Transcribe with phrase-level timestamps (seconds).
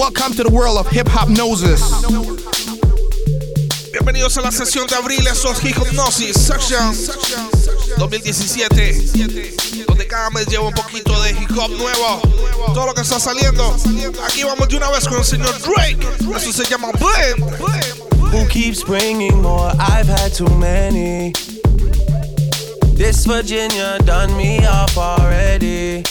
[0.00, 1.82] Welcome to the world of hip hop noses.
[3.92, 6.96] Bienvenidos a la sesión de abril, eso es Hipnosis Section
[7.98, 12.22] 2017, donde cada mes lleva un poquito de hip hop nuevo.
[12.72, 13.76] Todo lo que está saliendo.
[14.24, 15.98] Aquí vamos de una vez con el señor Drake.
[16.34, 17.44] Eso se llama Blend.
[18.32, 19.70] Who keeps bringing more?
[19.78, 21.34] I've had too many.
[22.94, 26.04] This Virginia done me off already.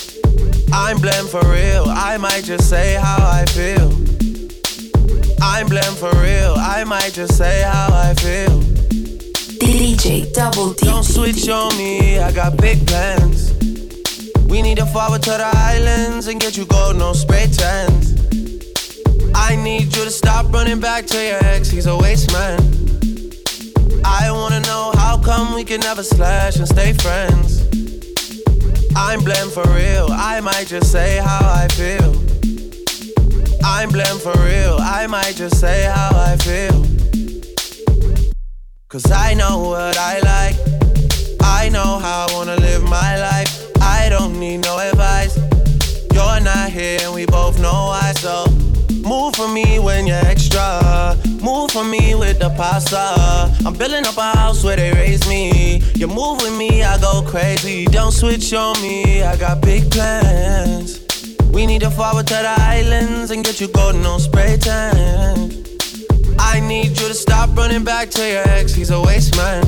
[0.71, 1.85] I'm blem for real.
[1.87, 3.89] I might just say how I feel.
[5.41, 6.55] I'm blem for real.
[6.57, 8.61] I might just say how I feel.
[9.59, 10.85] DJ Double D.
[10.85, 12.19] Don't switch on me.
[12.19, 13.53] I got big plans.
[14.45, 18.15] We need to forward to the islands and get you gold, no spray tans.
[19.35, 21.69] I need you to stop running back to your ex.
[21.69, 22.59] He's a waste man.
[24.05, 27.78] I wanna know how come we can never slash and stay friends.
[28.95, 30.07] I'm blem for real.
[30.11, 32.11] I might just say how I feel.
[33.63, 34.77] I'm blem for real.
[34.79, 36.85] I might just say how I feel.
[38.87, 40.55] Cause I know what I like.
[41.41, 43.71] I know how I wanna live my life.
[43.81, 45.37] I don't need no advice.
[46.13, 48.13] You're not here and we both know why.
[48.15, 48.45] So
[49.07, 51.15] move for me when you're extra.
[51.41, 53.53] Move for me with the pasta.
[53.65, 55.81] I'm building up a house where they raise me.
[55.95, 57.85] You move with me, I go crazy.
[57.85, 60.99] Don't switch on me, I got big plans.
[61.51, 65.51] We need to forward to the islands and get you golden on spray tan.
[66.39, 69.63] I need you to stop running back to your ex, he's a waste man.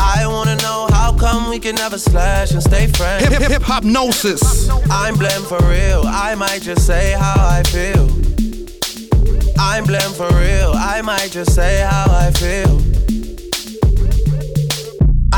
[0.00, 3.24] I wanna know how come we can never slash and stay friends.
[3.26, 4.42] Hip Hiphopnosis.
[4.90, 6.02] I'm blem for real.
[6.06, 8.06] I might just say how I feel.
[9.58, 10.72] I'm blem for real.
[10.74, 12.80] I might just say how I feel.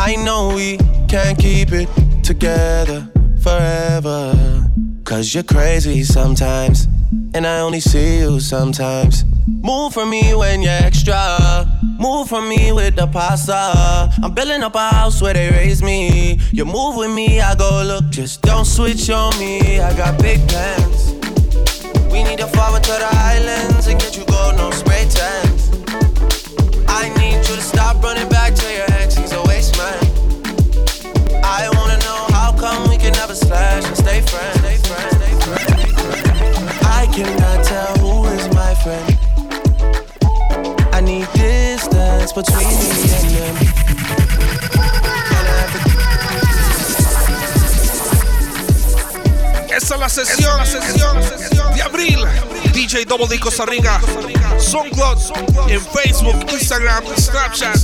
[0.05, 1.89] I know we can't keep it
[2.25, 3.08] together
[3.41, 4.69] forever.
[5.05, 6.89] Cause you're crazy sometimes,
[7.34, 9.25] and I only see you sometimes.
[9.47, 11.69] Move for me when you're extra.
[12.00, 14.11] Move for me with the pasta.
[14.24, 16.41] I'm building up a house where they raise me.
[16.51, 18.11] You move with me, I go look.
[18.11, 19.79] Just don't switch on me.
[19.79, 21.12] I got big plans.
[22.11, 25.70] We need to forward to the islands and get you gold, no spray tans.
[26.89, 28.92] I need you to stop running back to your
[33.33, 34.59] never slash and stay friends.
[34.59, 36.83] Stay friends, stay friends.
[36.85, 39.19] I cannot tell who is my friend.
[40.95, 43.57] I need distance between me and them.
[49.75, 51.17] Esta es la sesión, la sesión
[51.75, 52.27] de abril.
[52.73, 54.01] DJ Double D Costa Rica.
[54.59, 55.19] SoundCloud,
[55.69, 57.81] en Facebook, Instagram, Snapchat.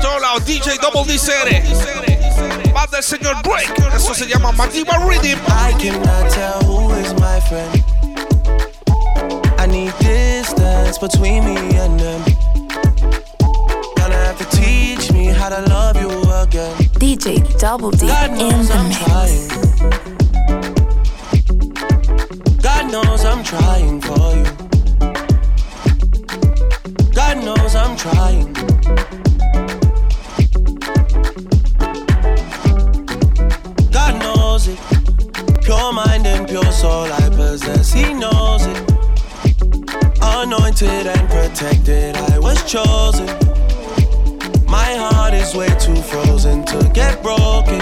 [0.00, 2.11] Todos lados, DJ Double D.
[2.92, 3.72] Va del señor Drake.
[3.94, 5.38] Eso se llama Madiba Riddim.
[5.48, 7.82] I cannot tell who is my friend.
[9.58, 12.22] I need distance between me and them.
[13.96, 16.74] Gonna have to teach me how to love you again.
[16.98, 18.98] DJ Double D God in the I'm mix.
[19.04, 19.48] trying.
[22.60, 24.46] God knows I'm trying for you.
[27.14, 28.52] God knows I'm trying.
[35.72, 37.94] Pure mind and pure soul I possess.
[37.94, 38.76] He knows it.
[40.20, 43.26] Anointed and protected, I was chosen.
[44.66, 47.80] My heart is way too frozen to get broken.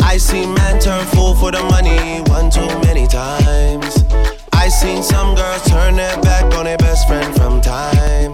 [0.00, 4.02] I seen man turn fool for the money one too many times.
[4.54, 8.32] I seen some girls turn their back on their best friend from time.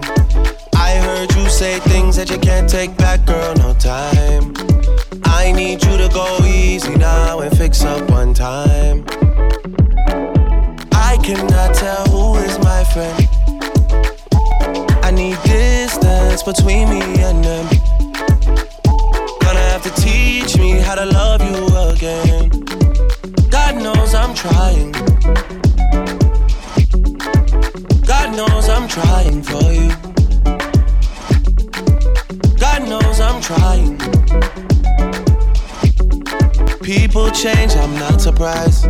[0.77, 4.74] I heard you say things that you can't take back, girl, no time.
[5.37, 9.03] I need you to go easy now and fix up one time.
[10.93, 13.27] I cannot tell who is my friend.
[15.03, 17.65] I need distance between me and them.
[19.41, 22.49] Gonna have to teach me how to love you again.
[23.49, 24.93] God knows I'm trying.
[28.07, 29.89] God knows I'm trying for you.
[32.57, 34.74] God knows I'm trying.
[36.85, 38.83] People change, I'm not surprised.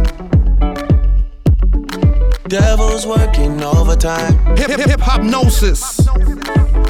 [2.49, 4.33] Devil's working overtime.
[4.57, 6.03] Hip hip Hiphopnosis.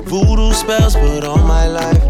[0.05, 2.03] Voodoo spells put on my life.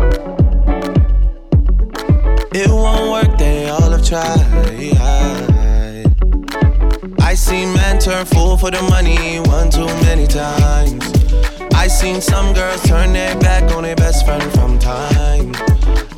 [2.53, 4.39] It won't work, they all have tried.
[7.19, 11.03] I seen men turn fool for the money one too many times.
[11.74, 15.44] I seen some girls turn their back on their best friend from time.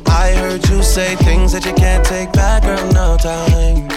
[0.08, 3.88] I heard you say things that you can't take back, girl, no time.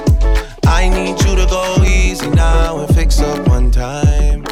[0.65, 4.43] I need you to go easy now and fix up one time.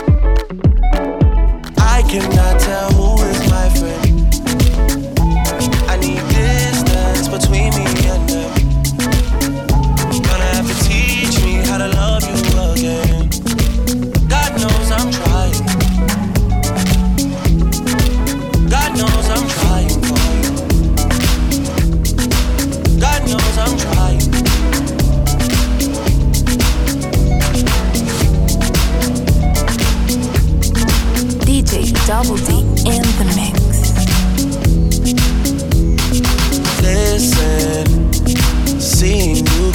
[1.77, 2.98] I cannot tell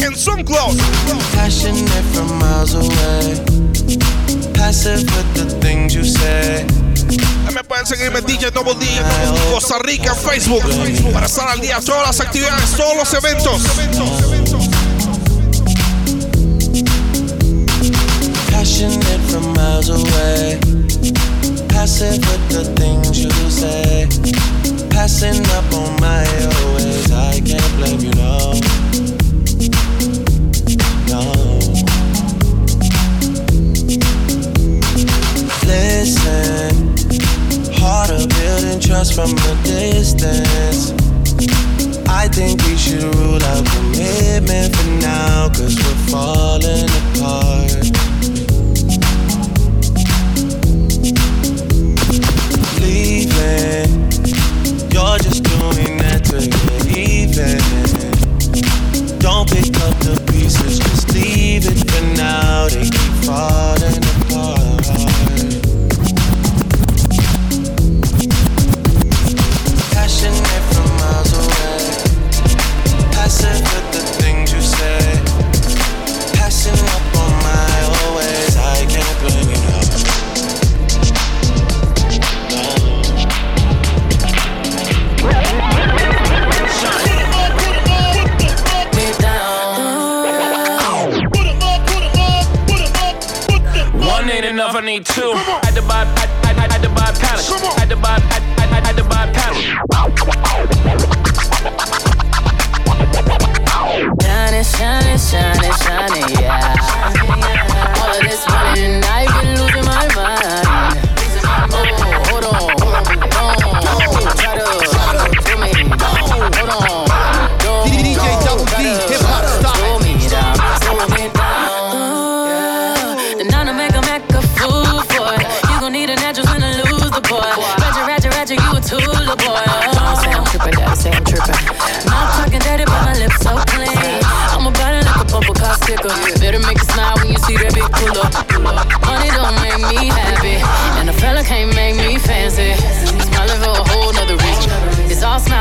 [0.00, 0.76] En SoundCloud.
[1.34, 3.40] Passionate from miles away.
[4.52, 6.64] Passive with the things you say.
[7.54, 8.86] Me pueden seguirme DJ Double D
[9.52, 10.62] Costa Rica en Facebook
[11.12, 13.62] para estar al día todas las actividades, todos los eventos.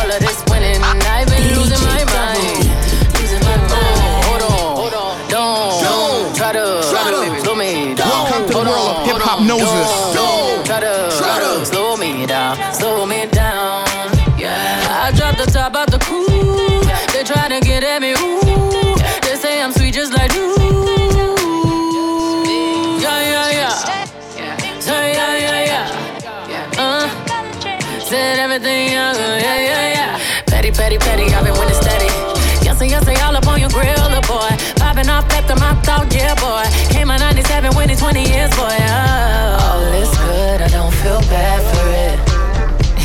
[35.15, 36.65] Popping off at the mouth out, yeah, boy.
[36.91, 38.67] Came out 97, winning 20 years, boy.
[38.67, 42.19] Oh, all is good, I don't feel bad for it.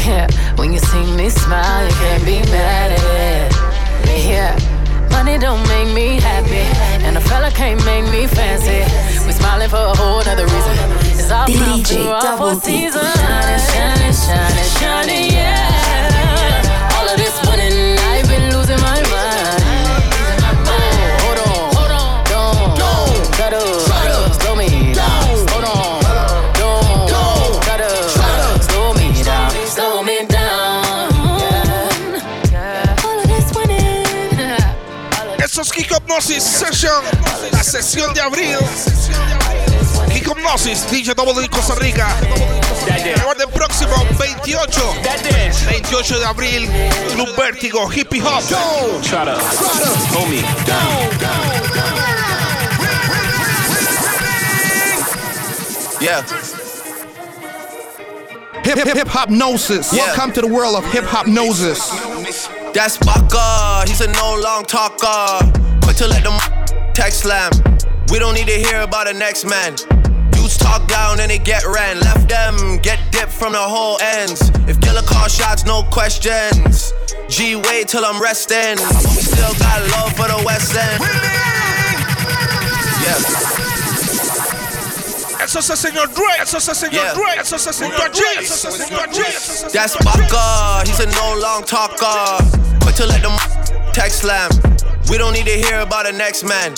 [0.06, 0.26] Yeah,
[0.56, 4.26] when you see me smile, you can't be mad at it.
[4.26, 4.58] Yeah,
[5.10, 6.66] money don't make me happy,
[7.06, 8.82] and a fella can't make me fancy.
[9.26, 10.76] We smiling for a whole nother reason.
[11.14, 13.14] It's all smiles DJ through all four seasons.
[13.22, 16.96] Shining, shining, shining, shining, yeah.
[16.96, 19.19] All of this winning, I've been losing my mind.
[36.20, 37.02] Es Kick Hypnosis Session,
[37.50, 38.58] la sesión de abril.
[40.12, 42.14] Kick Hypnosis, DJ Double D Costa Rica.
[43.16, 44.94] Recuerden, próximo 28,
[45.66, 46.70] 28 de abril,
[47.14, 48.42] Club Vértigo, Hippie Hop.
[49.02, 49.40] Try to
[50.10, 50.42] slow me
[56.02, 56.22] Yeah.
[58.62, 59.94] Hip hip Hiphopnosis.
[59.94, 60.04] Yeah.
[60.08, 61.80] Welcome to the world of Hiphopnosis.
[62.74, 65.69] That's Baka, he's a no long talker.
[65.82, 66.38] Quick to let them
[66.94, 67.50] text slam.
[68.10, 69.76] We don't need to hear about the next man.
[70.30, 72.00] Dudes talk down and they get ran.
[72.00, 74.50] Left them, get dipped from the whole ends.
[74.68, 76.92] If killer call shots, no questions.
[77.28, 78.76] G, wait till I'm resting.
[78.78, 81.00] We still got love for the West End.
[83.04, 83.60] Yeah.
[85.44, 86.42] Eso es señor Dre.
[86.42, 87.14] Eso es señor Yeah.
[87.14, 87.40] Dre.
[87.40, 88.42] Eso es señor Dre.
[88.44, 89.28] Eso es señor Dre.
[89.28, 89.96] Eso es el That's.
[90.04, 92.38] Baka, he's a no long talker.
[92.82, 93.36] Quick to let them
[93.92, 94.50] text slam.
[95.10, 96.74] We don't need to hear about the next man.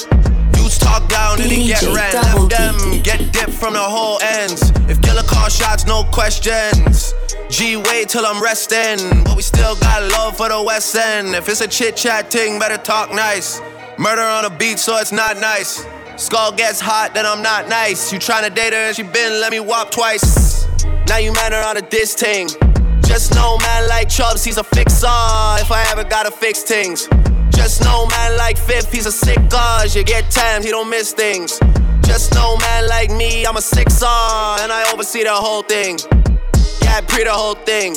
[0.52, 2.14] Dudes talk down and they get ran.
[2.14, 4.72] Left them, get dipped from the whole ends.
[4.88, 7.12] If killer call shots, no questions.
[7.50, 9.22] G, wait till I'm resting.
[9.24, 11.34] But we still got love for the West End.
[11.34, 13.60] If it's a chit chat thing, better talk nice.
[13.98, 15.84] Murder on the beat, so it's not nice.
[16.16, 18.14] Skull gets hot, then I'm not nice.
[18.14, 20.66] You tryna date her and she been let me whop twice.
[21.06, 22.48] Now you man her on a diss ting.
[23.04, 25.06] Just know man like Chubbs, he's a fixer.
[25.60, 27.06] If I ever gotta fix things.
[27.54, 31.12] Just know man like Fifth, he's a sick cause you get times, he don't miss
[31.12, 31.58] things.
[32.04, 35.98] Just know man like me, I'm a sixer, and I oversee the whole thing.
[36.82, 37.96] Yeah, I pre the whole thing.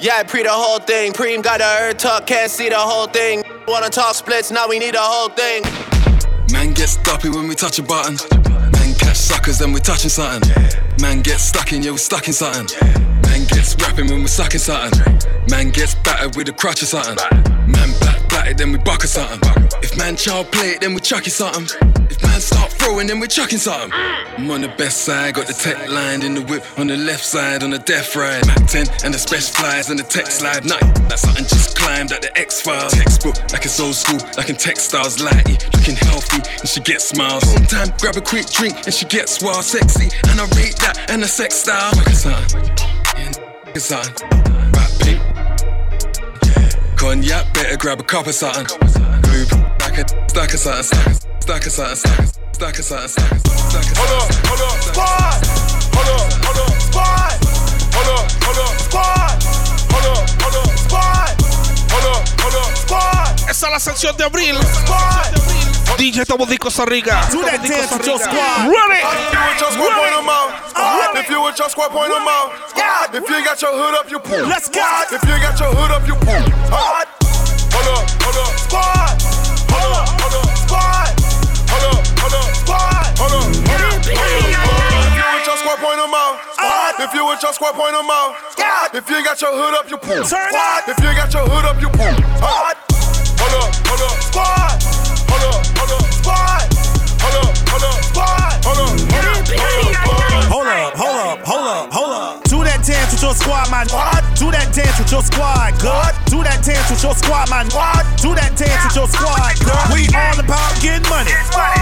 [0.00, 1.12] Yeah, I pre the whole thing.
[1.12, 3.44] Preem got a ear tuck, can't see the whole thing.
[3.68, 5.62] Wanna talk splits, now we need the whole thing.
[6.52, 8.16] Man gets duppy when we touch a button.
[8.72, 10.50] Man catch suckers, then we touching something.
[11.00, 13.11] Man gets stuck in, yeah, we stuck in something.
[13.42, 15.18] Man gets rapping when we sucking something.
[15.50, 17.16] Man gets battered with a crutch or something.
[17.66, 19.40] Man black batted, then we buck or something.
[19.82, 21.66] If man child play it, then we chucking something.
[22.08, 23.90] If man start throwing, then we chucking something.
[24.38, 27.24] I'm on the best side, got the tech line in the whip on the left
[27.24, 28.46] side on the death ride.
[28.46, 30.64] Mac 10 and the special flies and the text slide.
[30.64, 32.92] Nothing, that's something just climbed at the X Files.
[32.92, 35.16] Textbook, like it's old school, like in textiles.
[35.18, 37.42] Lighty, looking healthy, and she gets smiles.
[37.42, 40.14] Home time, grab a quick drink, and she gets wild, sexy.
[40.30, 41.92] And I rate that and the sex style.
[42.12, 43.32] Something, yeah,
[43.78, 44.28] something.
[44.72, 45.20] Rap pink.
[46.96, 48.66] Cognac, better grab a cup of something.
[49.22, 49.46] Glue,
[49.80, 53.32] like a stack of something, stack of something, stack of something, stack of something, stack
[53.32, 53.40] of
[53.72, 53.96] something.
[53.96, 55.40] Hold up, hold up, squad.
[55.92, 57.36] Hold up, hold up, squad.
[57.92, 59.36] Hold up, hold up, squad.
[59.92, 61.34] Hold up, hold up, squad.
[61.92, 63.50] Hold up, hold up, squad.
[63.50, 64.56] Esa es la sección de abril.
[64.62, 65.32] Squad.
[65.98, 67.28] DJ Double D Costa Rica.
[67.30, 68.66] Do that dance with your squad.
[68.66, 69.02] Ready.
[69.04, 70.50] If you with your squad, point them out.
[71.14, 72.50] If you with your squad, point them out.
[73.12, 74.48] If you ain't got your hood up, you pull.
[74.48, 74.80] Let's go.
[75.12, 76.32] If you ain't got your hood up, you pull.
[76.72, 77.04] Hold
[77.92, 79.20] up, hold up, squad.
[79.68, 81.12] Hold up, hold up, squad.
[81.68, 83.12] Hold up, hold up, squad.
[83.20, 84.00] Hold up, hold up, hold up.
[84.00, 84.16] If
[85.12, 86.40] you with your squad, point them out.
[87.04, 88.32] If you with your squad, point them out.
[88.96, 90.24] If you got your hood up, you pull.
[90.24, 90.88] Squad.
[90.88, 92.16] If you got your hood up, you pull.
[92.40, 92.80] Hold
[93.60, 94.80] up, hold up, squad.
[95.28, 96.64] Hold up, hold up, squad.
[97.20, 98.40] Hold up, hold up, squad.
[98.64, 99.01] Hold up, hold up, hold up,
[103.22, 103.86] your squad, man.
[104.34, 106.12] Do that dance with your squad, good.
[106.26, 107.70] Do that dance with your squad, man.
[108.18, 109.86] Do that dance with your squad, oh good.
[109.94, 111.30] We all about getting money.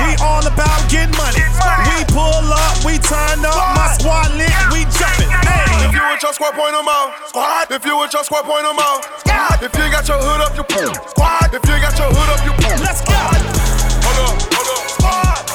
[0.04, 1.40] We all about getting money.
[1.88, 5.32] We pull up, we turn up, my squad lit, we jumping.
[5.32, 5.88] Hey.
[5.88, 7.16] If you with your squad, point them out.
[7.32, 7.72] Squad.
[7.72, 9.08] If you with your squad, point them out.
[9.64, 10.92] If you got your hood up, you pull.
[11.16, 11.56] Squad.
[11.56, 12.76] If you got your hood up, you pull.
[12.84, 13.16] Let's go.
[13.16, 15.49] Hold up, hold up, squad.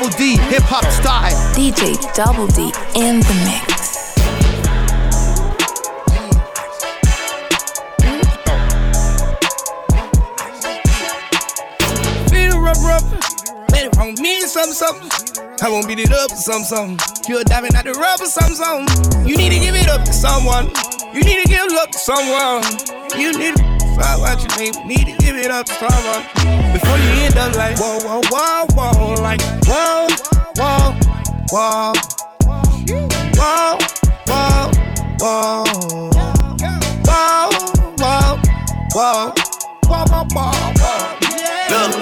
[0.00, 1.36] Double D, hip hop style.
[1.52, 4.16] DJ Double D in the mix.
[12.30, 13.04] Feel rub rub.
[13.72, 15.10] Let it on me something something.
[15.60, 16.98] I won't beat it up or something something.
[17.28, 19.28] You're diving at the rub or something something.
[19.28, 20.70] You need to give it up to someone.
[21.12, 22.64] You need to give love to someone.
[23.18, 24.74] You need to find what you need.
[24.86, 26.24] Need to give it up to someone.
[26.72, 30.08] Before you end up like whoa whoa whoa whoa like whoa
[30.56, 30.94] whoa
[31.50, 31.92] whoa
[32.40, 33.78] whoa whoa
[34.28, 34.56] whoa
[35.20, 36.64] whoa whoa
[38.00, 39.34] whoa whoa
[39.84, 40.90] whoa whoa
[41.70, 41.92] Look,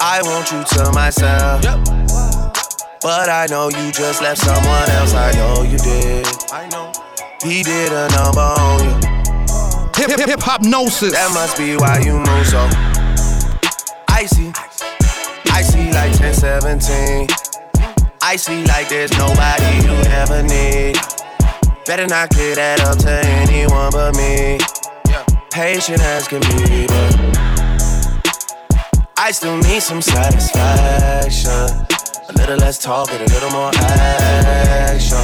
[0.00, 1.62] I want you to myself.
[3.02, 5.14] But I know you just left someone else.
[5.14, 6.26] I know you did.
[6.50, 6.92] I know.
[7.42, 9.15] He did a number on you.
[9.96, 10.40] Hip hip hip.
[10.40, 12.68] That must be why you move so
[14.08, 14.52] icy.
[15.50, 17.28] Icy like 1017.
[18.20, 20.96] Icy like there's nobody you ever need.
[21.86, 23.10] Better not get that up to
[23.40, 24.58] anyone but me.
[25.50, 27.16] Patient as can be, but
[29.16, 31.50] I still need some satisfaction.
[32.28, 35.16] A little less talk and a little more action.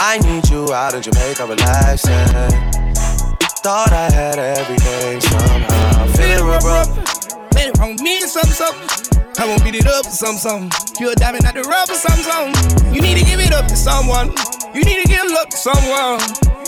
[0.00, 2.85] I need you out in Jamaica relaxing.
[3.62, 6.06] Thought I had everything somehow.
[6.14, 6.90] Feeling rough, rough.
[7.54, 9.22] Let it on me something, something.
[9.38, 10.70] I won't beat it up for some something.
[11.00, 12.94] You're a diamond at the rough for some something.
[12.94, 14.28] You need to give it up to someone.
[14.74, 16.20] You need to give it up to someone.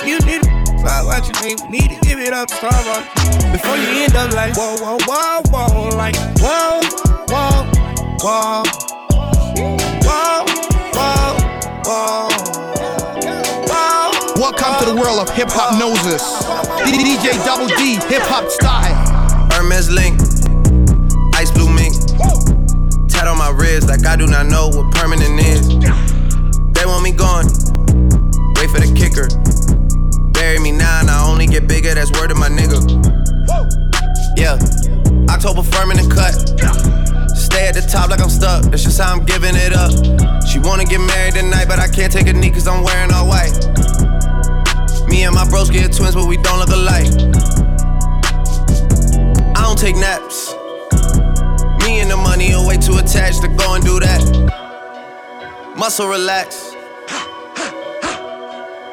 [0.04, 0.50] You need to
[0.82, 1.58] find what you need.
[1.70, 3.04] Need to give it up to someone.
[3.52, 6.80] Before you end up like whoa, whoa, whoa, whoa, like whoa,
[7.28, 7.64] whoa,
[8.20, 8.64] whoa,
[10.04, 10.44] whoa,
[10.92, 11.36] whoa,
[11.84, 12.37] whoa.
[14.78, 16.22] To the world of Hiphopnosis.
[16.86, 18.94] DJ Double D, hip hop style.
[19.50, 20.14] Hermes link,
[21.34, 21.98] ice blue mink.
[23.10, 25.66] Tat on my wrist like I do not know what permanent is.
[26.78, 27.50] They want me gone.
[28.54, 29.26] Wait for the kicker.
[30.30, 31.92] Bury me now and I only get bigger.
[31.94, 32.78] That's word of my nigga.
[34.38, 34.54] Yeah,
[35.26, 36.38] October firm in the cut.
[37.34, 38.62] Stay at the top like I'm stuck.
[38.70, 39.90] That's just how I'm giving it up.
[40.46, 43.26] She wanna get married tonight, but I can't take a knee cause I'm wearing all
[43.26, 43.97] white.
[45.08, 47.06] Me and my bros get twins, but we don't look alike.
[49.56, 50.54] I don't take naps.
[51.84, 54.22] Me and the money are way too attached to go and do that.
[55.76, 56.72] Muscle relax.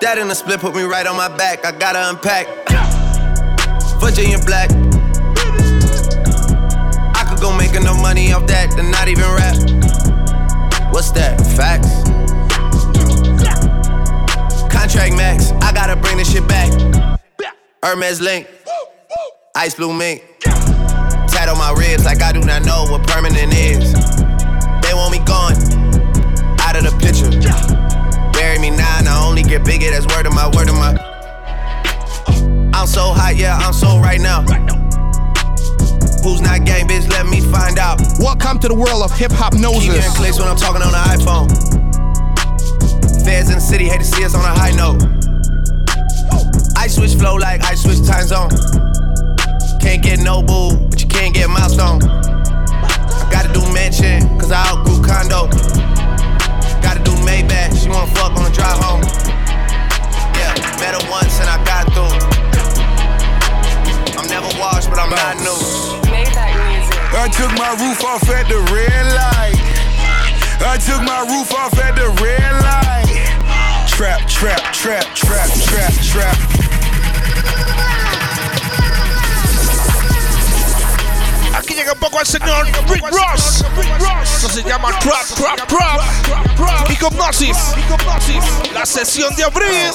[0.02, 1.66] That in the split put me right on my back.
[1.66, 2.48] I gotta unpack.
[4.00, 4.70] Virginia black.
[7.16, 9.58] I could go make enough money off that to not even rap.
[10.94, 11.42] What's that?
[11.58, 12.15] Facts.
[14.86, 15.52] Contract max.
[15.64, 16.70] I gotta bring this shit back.
[17.82, 18.48] Hermes link.
[19.56, 20.24] Ice blue mink.
[20.42, 23.94] Tat on my ribs like I do not know what permanent is.
[24.86, 25.58] They want me gone.
[26.62, 27.34] Out of the picture.
[28.34, 29.90] Bury me now and I only get bigger.
[29.90, 30.94] That's word of my word of my.
[32.78, 34.44] I'm so hot, yeah, I'm so right now.
[36.22, 37.10] Who's not gang, bitch?
[37.10, 38.02] Let me find out.
[38.20, 39.86] Welcome to the world of hip hop Keep noses.
[39.86, 40.98] hearing clicks when I'm talking on the
[43.76, 45.04] city hate to see us on a high note.
[46.78, 48.48] I switch flow like I switch time zone.
[49.84, 52.00] Can't get no boo, but you can't get milestone.
[52.08, 55.52] I gotta do mansion, cause I outgrew condo.
[56.80, 59.04] Gotta do Maybach, she wanna fuck on the drive home.
[60.40, 62.16] Yeah, met her once and I got through.
[64.16, 65.60] I'm never washed, but I'm not new.
[67.12, 69.60] I took my roof off at the red light.
[70.64, 73.25] I took my roof off at the red light.
[73.96, 76.36] Trap, trap, trap, trap, trap, trap.
[81.56, 83.64] Aquí llega un poco el señor Rick Ross.
[84.22, 86.90] Eso se llama Trap, Trap, Trap.
[86.90, 87.58] Hipnosis.
[88.74, 89.94] La sesión de abril.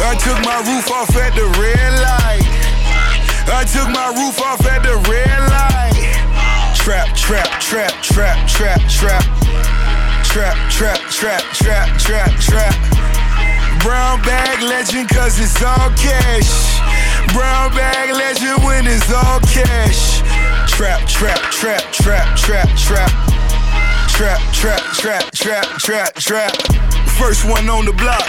[0.00, 2.42] I took my roof off at the red light.
[3.48, 5.92] I took my roof off at the red light.
[6.74, 9.83] Trap, trap, trap, trap, trap, trap.
[10.34, 12.74] Trap, trap, trap, trap, trap, trap.
[13.84, 16.82] Brown bag legend cause it's all cash.
[17.32, 20.26] Brown bag legend when it's all cash.
[20.68, 23.10] Trap, trap, trap, trap, trap, trap.
[24.10, 26.52] Trap, trap, trap, trap, trap, trap.
[27.14, 28.26] First one on the block.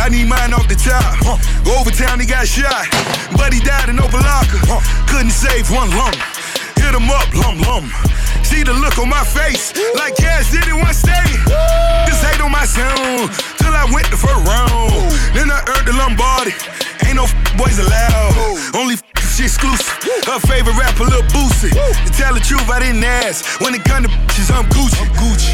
[0.00, 1.20] I need mine off the top.
[1.68, 2.88] Overtown, he got shot.
[3.36, 4.80] But he died in Opa-locka.
[5.10, 6.16] Couldn't save one lump.
[6.76, 7.90] Hit him up, lum lum.
[8.42, 11.28] See the look on my face, like Cash did it one day.
[12.06, 14.92] Just hate on my sound, till I went the first round.
[15.34, 16.52] Then I earned the Lombardi.
[17.06, 18.76] Ain't no boys allowed.
[18.76, 18.96] Only
[19.34, 19.90] she exclusive.
[20.30, 21.74] Her favorite rapper, Lil Boosie.
[21.74, 23.60] To tell the truth, I didn't ask.
[23.60, 25.02] When it come to bitches, I'm Gucci.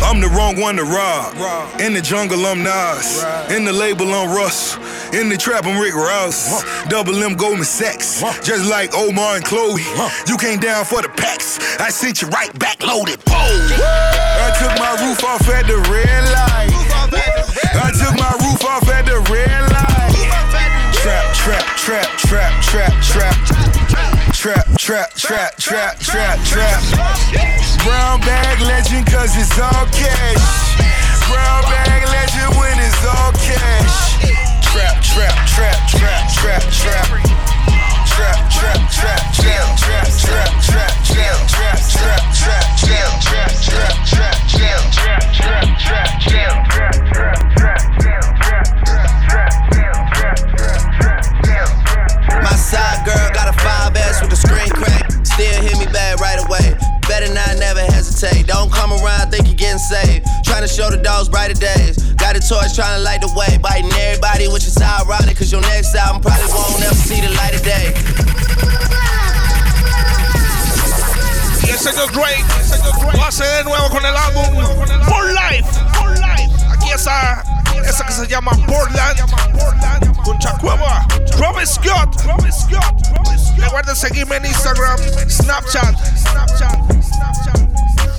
[0.04, 1.34] I'm the wrong one to rob.
[1.80, 3.24] In the jungle, I'm Nas.
[3.50, 4.76] In the label, I'm Russ.
[5.14, 6.62] In the trap, I'm Rick Ross.
[6.88, 8.20] Double M Goldman Sachs.
[8.44, 9.82] Just like Omar and Chloe.
[10.28, 11.58] You came down for the packs.
[11.80, 13.24] I sent you right back loaded.
[13.24, 13.34] Boom.
[13.34, 16.70] I took my roof off at the red light.
[17.72, 19.90] I took my roof off at the red light.
[21.00, 22.19] Trap, trap, trap,
[22.70, 23.34] trap, trap.
[24.32, 26.80] Trap, trap, trap, trap, trap, trap.
[27.82, 30.78] Brown bag legend cause it's all cash.
[31.26, 34.22] Brown bag legend when it's all cash.
[34.70, 37.06] Trap, trap, trap, trap, trap, trap.
[38.06, 43.80] Trap, trap, trap, trap, trap, trap, trap, trap, trap, trap, trap, trap, trap, trap, trap,
[43.80, 44.30] trap,
[44.94, 46.59] trap, trap, trap, trap,
[59.70, 60.26] getting saved.
[60.44, 61.96] Trying to show the dogs brighter days.
[62.14, 63.58] Got a torch trying to light the way.
[63.58, 67.54] Biting everybody, which is ironic, cause your next album probably won't ever see the light
[67.54, 67.94] of day.
[71.62, 72.44] Y el señor Drake
[73.14, 74.54] lo hace de nuevo con el álbum
[75.08, 75.68] More Life.
[76.70, 77.44] Aquí está
[77.84, 79.20] esa que se llama Portland.
[80.24, 81.06] Con Chacueva,
[81.38, 82.20] Robert Scott.
[83.56, 85.94] Recuerden seguirme en Instagram, Snapchat,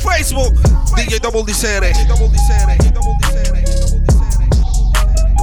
[0.02, 0.54] Facebook,
[0.96, 1.82] DJ Double DCR.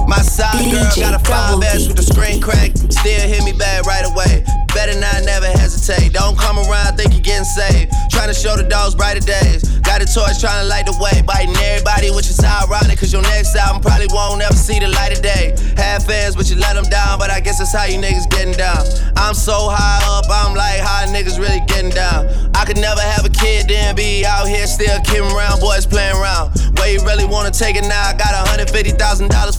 [0.09, 2.73] My side girl got a five ass with the screen crack.
[2.89, 4.41] Still hit me back right away.
[4.73, 6.13] Better not never hesitate.
[6.13, 7.93] Don't come around, think you're getting saved.
[8.09, 9.61] Trying to show the dogs brighter days.
[9.85, 11.21] Got a torch trying to light the way.
[11.21, 12.97] Biting everybody, which is ironic.
[12.97, 15.53] Cause your next album probably won't ever see the light of day.
[15.77, 17.21] Have fans, but you let them down.
[17.21, 18.81] But I guess that's how you niggas getting down.
[19.13, 22.29] I'm so high up, I'm like, how niggas really getting down?
[22.53, 26.17] I could never have a kid, then be out here still kidding around, boys playing
[26.17, 26.53] around.
[26.77, 28.09] Where you really wanna take it now?
[28.09, 28.95] I got $150,000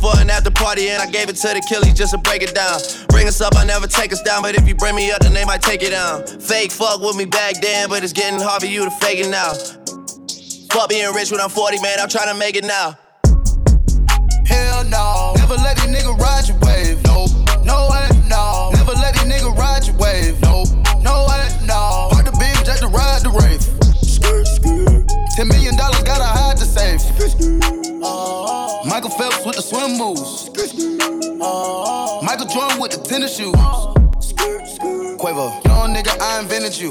[0.00, 2.54] for an after party, and I gave it to the killies just to break it
[2.54, 2.80] down.
[3.08, 5.34] Bring us up, I never take us down, but if you bring me up, then
[5.34, 6.26] they might take it down.
[6.40, 9.28] Fake fuck with me back then, but it's getting hard for you to fake it
[9.28, 9.52] now.
[10.72, 12.96] Fuck being rich when I'm 40, man, I'm trying to make it now.
[14.48, 16.96] Hell no, never let these nigga ride your wave.
[17.04, 17.26] No,
[17.60, 18.70] no way, no.
[18.72, 20.40] Never let these nigga ride your wave.
[20.40, 20.64] No,
[21.04, 22.08] no way, no.
[22.16, 23.60] Park the beam just to ride the rave.
[25.36, 27.04] Ten million dollars gotta hide the safe.
[28.02, 28.59] Uh-huh.
[29.00, 30.50] Michael Phelps with the swim moves.
[32.22, 33.54] Michael Jordan with the tennis shoes.
[35.16, 36.90] Quavo, young nigga, I invented you.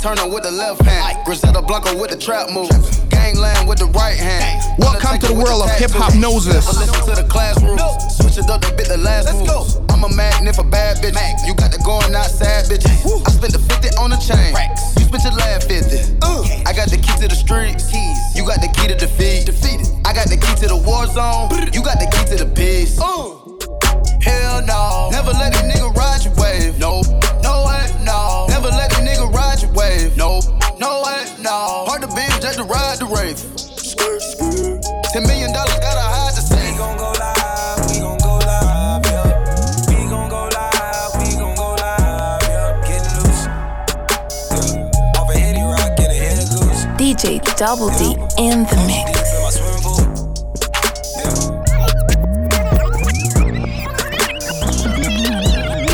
[0.00, 1.18] Turner with the left hand.
[1.26, 2.72] Griselda Blanco with the trap moves.
[3.12, 4.56] Gangland with the right hand.
[4.78, 6.64] Welcome to the world of Hiphopnosis.
[6.64, 7.76] Listen to the classroom.
[8.08, 9.44] Switch it up to bit the last Let's.
[9.44, 9.84] Go.
[9.92, 11.44] I'm a magnet for bad bitches.
[11.44, 12.96] You got the going outside bitches.
[13.28, 14.56] I spent the 50 on the chain.
[14.96, 16.16] You spent your last 50.
[16.64, 17.92] I got the key to the streets.
[18.32, 19.44] You got the key to defeat.
[19.44, 19.84] Defeated.
[20.08, 21.52] I got the key to the war zone.
[21.76, 22.96] You got the key to the peace.
[22.96, 25.12] Hell no.
[25.12, 26.80] Never let a nigga ride your wave.
[26.80, 27.04] No,
[32.50, 33.38] Hard to be just to ride the rave.
[35.12, 36.72] Ten million dollars gotta hide the safe.
[36.72, 39.30] We gon' go live, we gon' go live, yeah.
[39.86, 42.74] We gon' go live, we gon' go live, yeah.
[42.82, 43.46] Get loose.
[44.66, 45.20] Yeah.
[45.20, 46.50] Off a heady rock, get a head of.
[46.98, 49.14] DJ Double D in the mix.
[49.30, 50.02] In my swimming pool.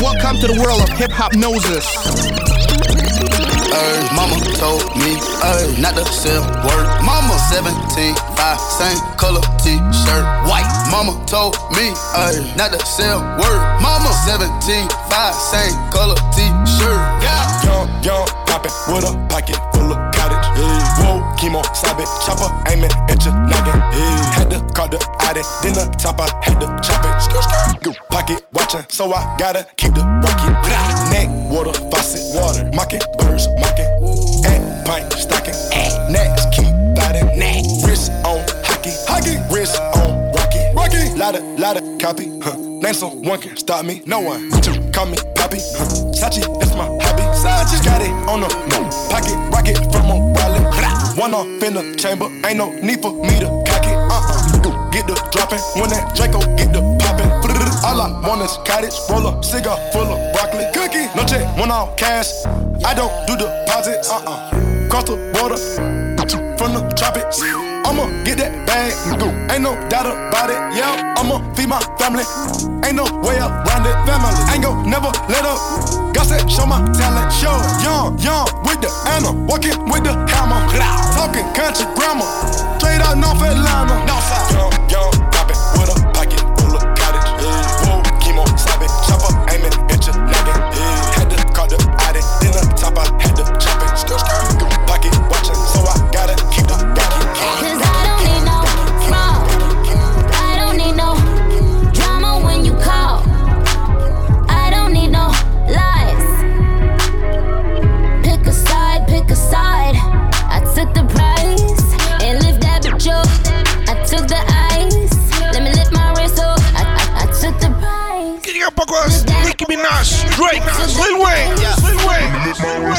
[0.01, 2.16] Welcome to the world of Hiphopnosis.
[3.77, 5.13] Ay, mama told me,
[5.45, 6.87] ay, not to sell word.
[7.05, 10.65] Mama 17, 5, same color t-shirt, white.
[10.89, 13.61] Mama told me, ay, not to sell word.
[13.77, 17.01] Mama 17, 5, same color t-shirt.
[17.21, 17.45] Yeah.
[17.65, 20.47] Young, young, poppin' with a pocket full of cottage.
[20.57, 20.97] Yeah.
[20.97, 23.77] Whoa, chemo, stop it, chopper, aiming at your noggin.
[23.93, 24.33] Yeah.
[24.33, 27.97] Had to call the addy, then the top, I had to chop it.
[28.09, 30.96] Pocket watchin', so I gotta keep the rocket.
[31.57, 33.85] Neck, water, faucet, water, mocking, birds, mocking.
[34.45, 35.55] And pint, stocking,
[36.11, 37.27] next, keep biting.
[37.83, 41.17] Wrist on hockey, hockey, wrist on rocky, rocky.
[41.17, 42.55] Lotta, lotta copy, huh?
[42.57, 44.43] Name someone can stop me, no one.
[44.51, 45.89] You call me Poppy, huh?
[46.13, 47.23] Sachi, that's my hobby.
[47.33, 48.93] Sachi got it on the move.
[49.09, 51.17] Pocket rocket from a wallet.
[51.17, 53.97] One off in the chamber, ain't no need for me to cock it.
[53.97, 54.91] Uh-uh.
[54.91, 56.86] Get the dropping when that Draco get the.
[57.87, 60.65] I want is cottage, roll a cigar full of broccoli.
[60.73, 62.45] Cookie, no check, one off cash.
[62.83, 64.11] I don't do deposits.
[64.11, 64.89] Uh-uh.
[64.89, 65.57] Cross the border
[66.57, 67.39] from the tropics.
[67.87, 69.31] I'ma get that bag, go.
[69.53, 70.59] Ain't no doubt about it.
[70.75, 72.27] Yeah, I'ma feed my family.
[72.83, 73.95] Ain't no way around it.
[74.03, 75.55] Family ain't gon' never let up.
[76.11, 77.31] God said, show my talent.
[77.31, 77.55] Show.
[77.79, 80.59] Young, young with the Anna, walking with the hammer.
[81.15, 82.27] Talking country grammar.
[82.83, 83.95] Straight out North Atlanta.
[84.03, 84.51] Northside.
[84.51, 85.26] Young, young,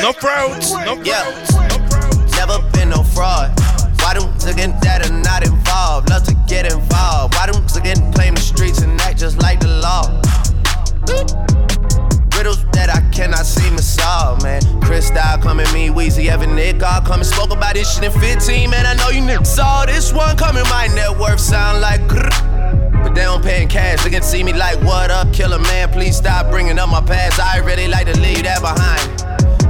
[0.00, 1.24] No frauds, no Yeah.
[2.36, 3.50] Never been no fraud.
[4.00, 6.08] Why them again that are not involved?
[6.10, 7.34] Love to get involved.
[7.34, 10.06] Why them again claim the streets and act just like the law?
[12.36, 14.62] Riddles that I cannot seem to solve, man.
[14.80, 17.24] Chris Style coming, me, Weezy, Evan, Nick, all coming.
[17.24, 18.86] Spoke about this shit in 15, man.
[18.86, 20.62] I know you niggas saw this one coming.
[20.70, 22.06] My net worth sound like.
[22.08, 24.04] But they don't pay in cash.
[24.04, 25.90] They can see me like, what up, killer man?
[25.90, 27.40] Please stop bringing up my past.
[27.40, 29.27] I really like to leave that behind.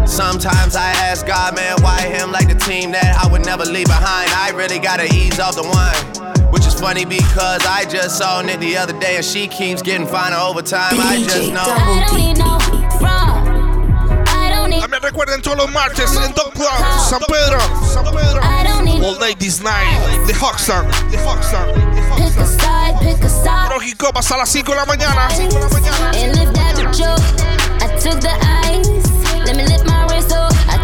[0.08, 3.86] Sometimes I ask God, man, why him like the team that I would never leave
[3.86, 4.30] behind?
[4.32, 6.50] I really gotta ease off the wine.
[6.50, 10.06] Which is funny because I just saw Nick the other day and she keeps getting
[10.06, 10.94] finer over time.
[10.98, 11.62] I just know.
[11.62, 12.58] I don't need no
[14.80, 16.72] También recuerden todos los martes en Dog Club,
[17.08, 18.40] San Pedro, San Pedro.
[19.04, 21.18] All Night This Night, The Fox The
[22.18, 25.28] Pick a side, Lógico, pasa a las 5 de la mañana.
[25.30, 26.12] i de la mañana.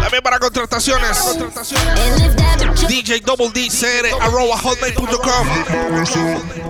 [0.05, 1.17] También para contrataciones.
[2.87, 5.47] DJ Double D CR arroba hotmail.com.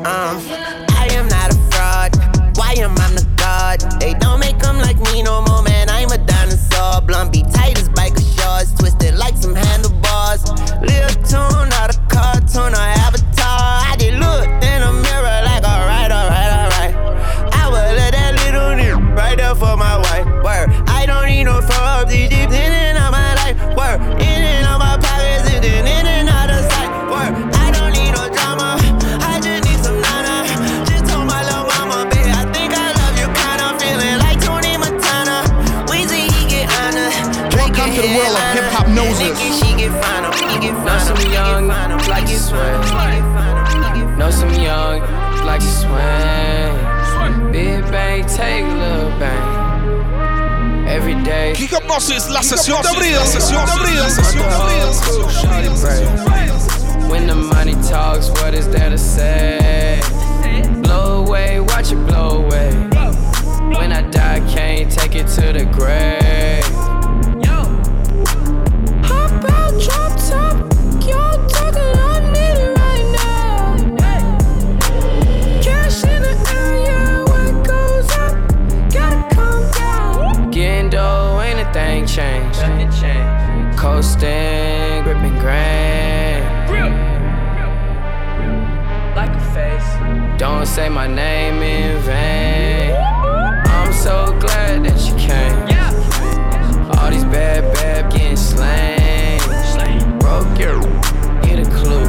[0.06, 0.39] Uh.
[0.88, 2.15] I am not a fraud.
[2.56, 4.00] Why am I god?
[4.00, 5.89] They don't make them like me no more, man.
[5.89, 7.02] I'm a dinosaur.
[52.45, 53.41] session, the real, the
[53.81, 54.21] real, the.
[57.10, 59.99] When the money talks, what is there to say?
[60.84, 62.71] Blow away, watch it blow away.
[63.77, 66.85] When I die, can't take it to the grave.
[90.76, 92.94] say my name in vain.
[93.68, 95.58] I'm so glad that you came.
[97.00, 99.40] All these bad bad getting slain.
[100.20, 100.82] Broke your
[101.44, 102.06] get a clue.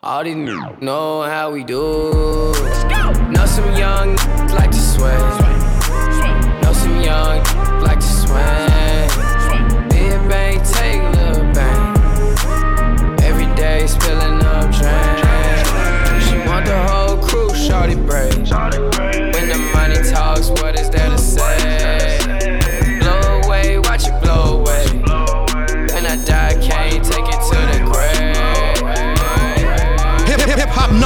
[0.00, 2.52] All these n- know how we do.
[3.32, 4.14] Know some young
[4.54, 5.18] like to sway.
[6.62, 7.42] Know some young
[7.82, 8.73] like to sway.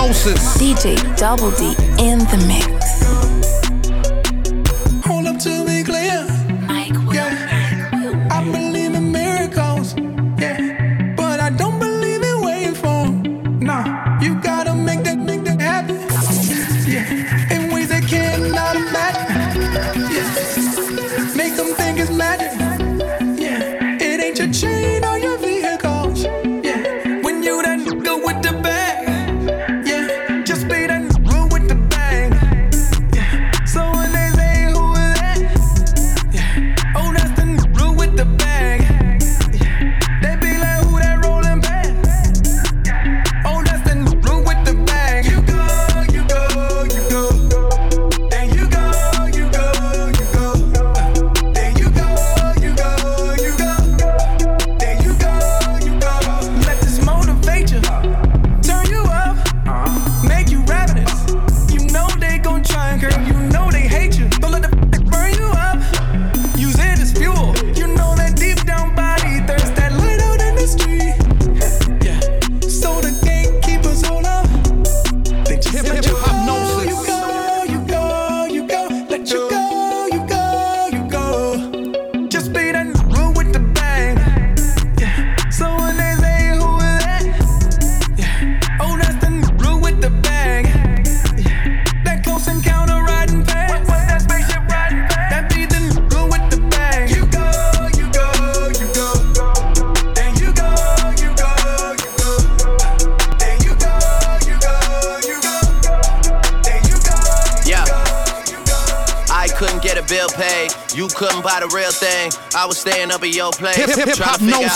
[0.09, 0.59] closest.
[0.59, 2.98] DJ Double D in the mix.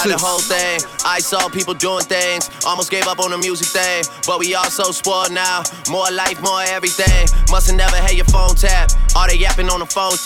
[0.00, 0.81] the whole thing.
[1.05, 2.50] I saw people doing things.
[2.64, 4.05] Almost gave up on the music thing.
[4.26, 5.62] But we all so spoiled now.
[5.90, 7.28] More life, more everything.
[7.50, 8.90] Must've never had your phone tap.
[9.14, 10.16] All they yapping on the phone.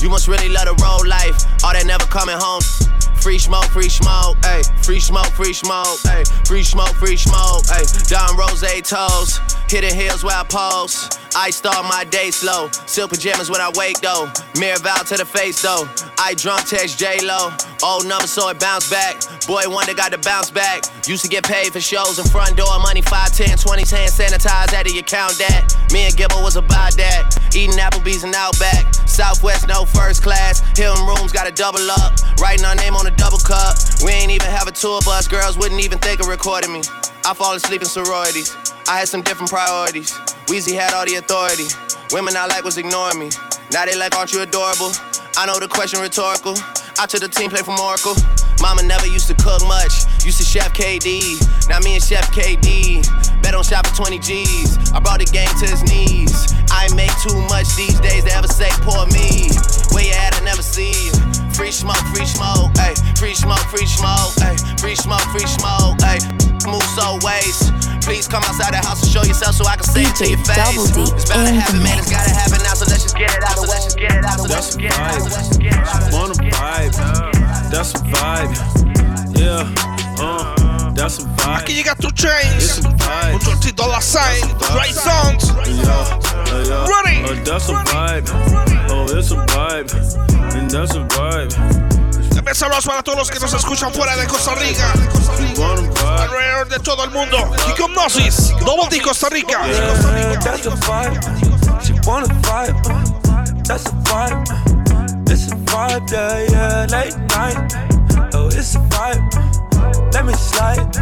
[0.00, 1.34] You must really love the road life.
[1.64, 2.62] All they never coming home.
[3.20, 4.62] Free smoke, free smoke, ayy.
[4.84, 6.24] Free smoke, free smoke, ayy.
[6.46, 8.08] Free smoke, free smoke, ayy.
[8.08, 11.18] Don Rose toes, hitting hills where I pose.
[11.34, 12.68] I start my day slow.
[12.86, 14.30] Silk pajamas when I wake though.
[14.58, 15.88] Mirror vow to the face though.
[16.18, 17.50] I drunk text J Lo.
[17.82, 19.22] Old number so it bounce back.
[19.46, 20.82] Boy wonder got to bounce back.
[21.06, 24.74] Used to get paid for shows and front door money 5, 10, 20, 10 sanitized
[24.74, 25.70] out of your count that.
[25.92, 27.38] Me and Gibble was about that.
[27.54, 28.92] Eating Applebee's and Outback.
[29.06, 30.60] Southwest no first class.
[30.76, 32.18] Hilton rooms got to double up.
[32.40, 33.76] Writing our name on a double cup.
[34.04, 35.28] We ain't even have a tour bus.
[35.28, 36.82] Girls wouldn't even think of recording me.
[37.24, 38.56] I fall asleep in sororities.
[38.88, 40.12] I had some different priorities.
[40.50, 41.66] Weezy had all the authority.
[42.10, 43.30] Women I like was ignoring me.
[43.70, 44.90] Now they like, aren't you adorable?
[45.36, 46.54] I know the question rhetorical.
[47.00, 48.14] I took the team play from Oracle.
[48.60, 50.02] Mama never used to cook much.
[50.26, 51.38] Used to chef KD.
[51.68, 53.06] Now me and Chef KD.
[53.40, 54.92] Bet on shop for 20 G's.
[54.92, 56.52] I brought the game to his knees.
[56.70, 59.46] I make too much these days to ever say poor me.
[59.94, 60.34] Where you at?
[60.34, 61.37] I never see you.
[61.58, 62.94] Free smoke, free smoke, ayy.
[63.18, 64.80] Free smoke, free smoke, ayy.
[64.80, 66.22] Free smoke, free smoke, ayy.
[66.64, 67.72] Move so ways.
[68.06, 70.38] Please come outside the house and show yourself so I can say it to your
[70.46, 70.54] face.
[70.54, 71.98] Double D It's bound to happen, man.
[71.98, 73.74] It's gotta happen now, so let's just get it out the way.
[73.74, 74.54] Let's get it out the way.
[74.54, 76.14] That's a vibe.
[76.14, 76.94] On a vibe.
[77.74, 78.54] That's a vibe.
[79.36, 79.66] Yeah.
[80.22, 80.57] Uh, that's a vibe.
[81.56, 82.80] Aquí llega tu Chains.
[83.32, 84.42] Un tortito la sign.
[84.74, 85.52] Right sounds.
[86.86, 87.24] Ready.
[87.24, 88.28] Oh, that's a vibe.
[88.90, 89.90] Oh, it's a vibe.
[90.54, 91.54] And that's a vibe.
[92.54, 94.92] Saludos para todos los que nos escuchan fuera de Costa Rica.
[96.18, 97.36] Alrededor de todo el mundo.
[97.76, 98.54] Hipnosis.
[98.64, 99.60] Double D Costa Rica.
[99.66, 101.20] Yeah, that's a vibe.
[101.84, 102.74] She wanna vibe.
[103.64, 104.44] That's a vibe.
[105.30, 106.86] It's a vibe, yeah, yeah.
[106.86, 107.56] Late night.
[108.34, 109.37] Oh, it's a vibe.
[110.12, 110.96] Let me slide.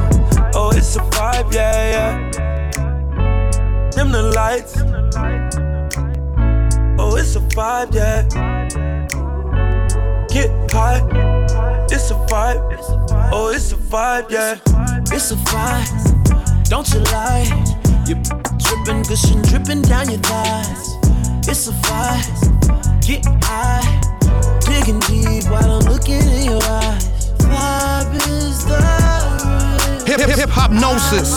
[0.55, 2.31] Oh, it's a vibe, yeah, yeah.
[3.91, 4.77] Dim the lights.
[6.99, 8.23] Oh, it's a vibe, yeah.
[10.29, 11.01] Get high.
[11.91, 12.61] It's a vibe.
[13.33, 14.59] Oh, it's a vibe, yeah.
[15.15, 16.69] It's a vibe.
[16.69, 17.47] Don't you lie.
[18.07, 18.17] You
[18.59, 20.97] dripping, gushing, dripping down your thighs.
[21.49, 23.07] It's a vibe.
[23.07, 24.03] Get high.
[24.61, 26.16] Digging deep while I'm looking
[30.57, 31.37] Hip hip hip hopnosis.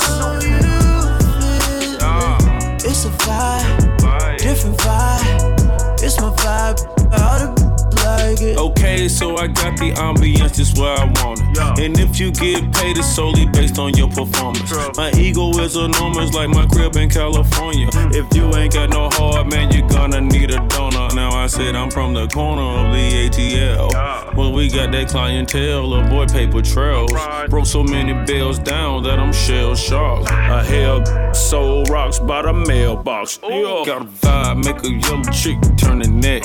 [2.01, 2.37] Uh.
[2.75, 6.01] It's a vibe, different vibe.
[6.01, 6.79] It's my vibe.
[7.11, 7.69] All the
[8.05, 8.57] like it.
[8.57, 11.48] Okay, so I got the ambience just where I want it.
[11.59, 14.71] And if you get paid, it's solely based on your performance.
[14.97, 17.87] My ego is enormous, like my crib in California.
[17.91, 18.11] Hmm.
[18.13, 21.09] If you ain't got no heart, man, you're gonna need a donor.
[21.15, 24.35] Now I said I'm from the corner of the ATL.
[24.35, 27.11] Well, we got that clientele, avoid paper trails.
[27.49, 30.31] Broke so many bills down that I'm shell shocked.
[30.31, 33.39] I held soul rocks by the mailbox.
[33.43, 33.83] Yeah.
[33.85, 36.43] Got a vibe, make a yellow chick turn the neck.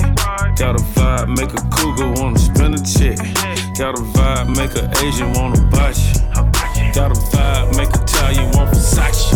[0.57, 3.54] Got a vibe, make a cougar wanna spin a check.
[3.75, 6.15] Got a vibe, make a Asian wanna bite you.
[6.95, 9.35] Got a vibe, make a Italian want Versace.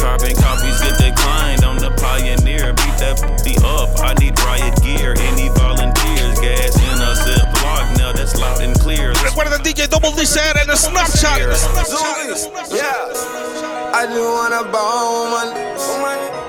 [0.00, 1.60] Carbon copies get declined.
[1.62, 2.72] I'm the pioneer.
[2.72, 3.92] Beat that be up.
[4.00, 5.12] I need riot gear.
[5.12, 6.40] Any volunteers?
[6.40, 7.84] Gas in a zip block.
[8.00, 9.12] Now that's loud and clear.
[9.20, 11.44] Recuerda DJ Double D CR en Snapchat.
[12.72, 13.12] Yeah.
[13.92, 16.40] I just wanna bone money.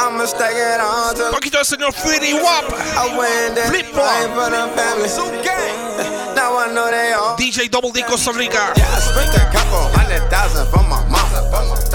[0.00, 2.64] I'ma stack it on to Poquito del señor Fetty Wap.
[2.72, 6.17] I win that Flip fight for the family.
[6.38, 7.34] Now I know they all.
[7.34, 8.70] DJ Double D Costa Rica.
[8.78, 11.42] Yeah, I spent a couple hundred thousand for my mama.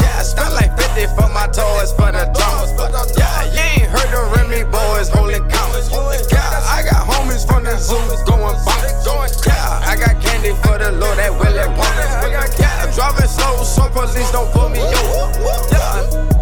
[0.03, 2.67] Yeah, I spent like 50 for my toys for the drama.
[3.15, 5.87] Yeah, you ain't heard the Remy boys holy commas.
[6.27, 6.43] Yeah,
[6.75, 7.95] I got homies from the zoo
[8.27, 9.47] going bonkers.
[9.47, 12.59] Yeah, I got candy for the Lord that Willie Wonka.
[12.59, 15.39] Yeah, driving slow so police don't pull me over.
[15.71, 16.32] Yeah,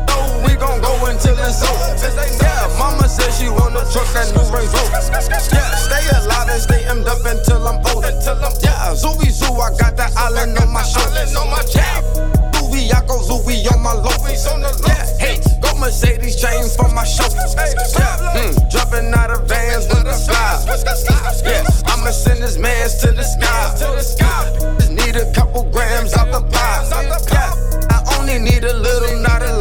[0.43, 1.95] we gon' go until it's over.
[2.41, 5.01] Yeah, mama said she wanna truck that new Range Rover.
[5.53, 8.11] Yeah, stay alive and stay emmed up until I'm older.
[8.61, 11.25] Yeah, Zooey Zoo, I got that island on my shoulder.
[11.75, 12.01] Yeah,
[12.59, 14.11] Louis, I go Zooey on my low.
[14.87, 17.55] Yeah, hey, go Mercedes chains for my shoulders.
[17.55, 20.63] Yeah, mm, jumping out of vans with the fly.
[21.43, 23.73] Yeah, I'ma send this mans to the sky.
[24.79, 26.85] Just need a couple grams out the pie.
[27.31, 27.53] Yeah,
[27.89, 29.60] I only need a little, not a lot.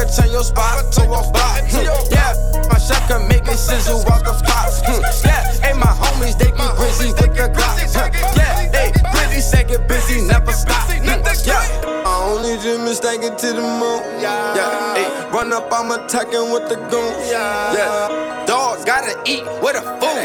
[0.00, 1.60] could turn your spot to a block.
[1.68, 2.32] Hmm, Yeah,
[2.72, 4.72] my chef can make it sizzle out the pot.
[4.88, 7.76] Hmm, Yeah, hey, my homies, they get busy with the Glock.
[7.92, 10.88] Huh, Yeah, hey, pretty say get busy, never stop.
[10.88, 11.04] Hmm,
[11.44, 11.60] Yeah,
[12.08, 14.00] I only just mistake it to the moon.
[14.24, 14.56] Yeah,
[14.96, 17.28] hey, run up, I'm attacking with the goons.
[17.28, 20.16] Yeah, dog gotta eat with a food.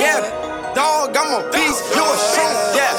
[0.00, 2.56] Yeah, dog, I'm a beast, you a shroom.
[2.76, 2.96] Yeah,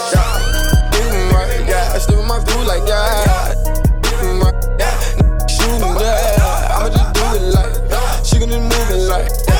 [0.93, 3.60] mm, right, yeah, I still my dude like yeah.
[9.11, 9.51] like yeah,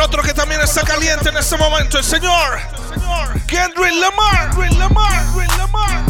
[0.00, 2.82] otro que también está caliente en este momento, el señor
[4.02, 4.50] Lamar.
[4.78, 5.10] Lamar.
[5.22, 6.01] Kendrick Lamar.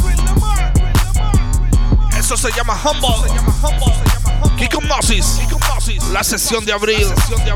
[2.32, 3.10] Eso se llama Humble.
[4.56, 5.38] Kiko Moses.
[6.12, 7.06] La sesión de abril.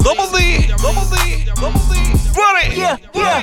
[0.02, 0.68] Double D.
[0.82, 1.46] Double D.
[1.56, 1.96] Double D.
[2.36, 2.76] Ready.
[2.76, 3.42] Yeah, yeah.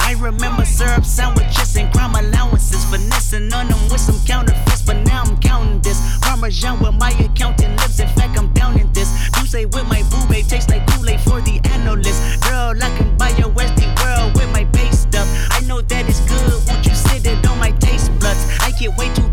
[0.00, 2.82] I remember syrup sandwiches and crime allowances.
[2.86, 6.00] Finessing on them with some counterfeits, but now I'm counting this.
[6.22, 8.00] Parmesan with my accountant lips.
[8.00, 9.10] In fact, I'm down in this.
[9.38, 12.40] You say with my boo babe tastes like Kool-Aid for the analyst.
[12.40, 15.28] Girl, I can buy your Westy world with my base stuff.
[15.50, 16.66] I know that it's good.
[16.66, 18.40] Won't you sit it on my taste buds?
[18.60, 19.27] I get way too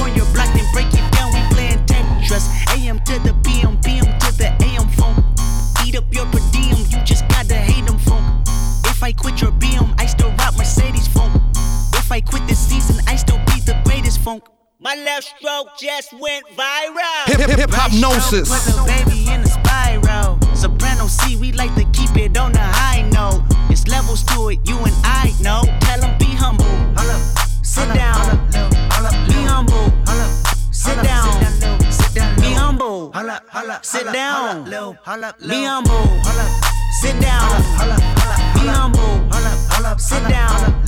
[0.00, 1.32] on your block, then break it down.
[1.32, 2.46] We playing Tetris.
[2.74, 5.24] AM to the PM, PM to the AM phone.
[5.84, 6.78] Eat up your per diem.
[6.90, 8.42] You just gotta hate them phone.
[8.86, 11.32] If I quit your BM, I still rock Mercedes phone.
[11.94, 14.44] If I quit this season, I still be the greatest funk.
[14.80, 17.26] My left stroke just went viral.
[17.26, 18.48] Hip hip hip hopnosis.
[18.48, 20.38] Put the baby in a spiral.
[20.54, 23.42] Soprano C, we like to keep it on the high note.
[23.70, 25.62] It's levels to it, you and I know.
[33.82, 34.64] Sit down.
[34.64, 36.06] Be humble.
[37.00, 37.42] Sit down.
[38.54, 39.28] Be humble.
[39.98, 40.84] Sit down.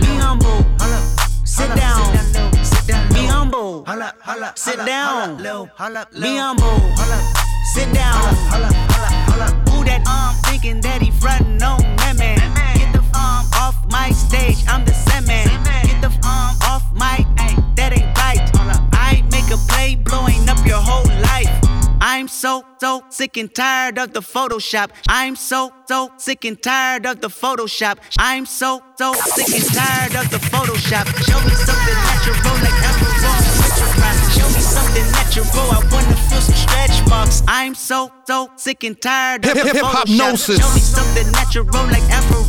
[0.00, 0.64] Be humble.
[1.46, 2.12] Sit down.
[3.14, 3.86] Be humble.
[4.56, 5.36] Sit down.
[6.20, 6.94] Be humble.
[7.72, 8.36] Sit down.
[9.70, 12.36] Who that um thinking that he frontin' on that man?
[12.76, 14.64] Get the um off my stage.
[14.68, 15.48] I'm the Sandman.
[15.86, 17.24] Get the um off my
[17.76, 18.50] that ain't right.
[18.92, 19.96] I make a play
[22.26, 24.90] I'm so, so sick and tired of the Photoshop.
[25.08, 27.98] I'm so, so sick and tired of the Photoshop.
[28.18, 31.06] I'm so, so sick and tired of the Photoshop.
[31.22, 33.06] Show me something natural like Afro
[34.34, 35.70] Show me something natural.
[35.70, 37.44] I wanna feel some stretch marks.
[37.46, 40.18] I'm so, so sick and tired of Hip- the hip- Photoshop.
[40.18, 40.58] hopnosis.
[40.58, 42.42] Show me something natural like Afro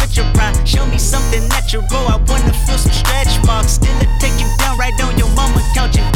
[0.00, 0.54] Richard Pryor.
[0.64, 1.82] Show me something natural.
[1.90, 3.72] I wanna feel some stretch marks.
[3.72, 6.04] Still take you down right on your mama couch in polo sock.
[6.04, 6.13] Hey,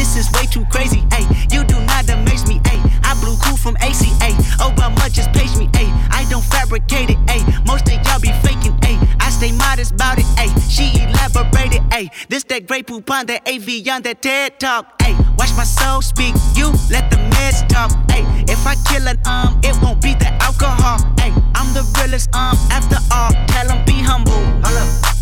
[0.00, 1.04] this is way too crazy.
[1.12, 2.58] Hey, you do not amaze me.
[2.64, 4.32] Hey, I blew cool from ACA.
[4.64, 5.68] Obama just page me.
[5.76, 7.18] Hey, I don't fabricate it.
[7.28, 8.76] Hey, most of y'all be faking.
[8.82, 10.24] Hey, I stay modest about it.
[10.40, 11.82] Hey, she elaborated.
[11.92, 15.02] Hey, this that great poop on that AV on that TED talk.
[15.02, 16.34] Hey, watch my soul speak.
[16.56, 17.90] You let the meds talk.
[18.10, 20.96] Hey, if I kill an um, it won't be the alcohol.
[21.20, 23.32] Hey, I'm the realest um after all.
[23.52, 24.40] Tell 'em be humble.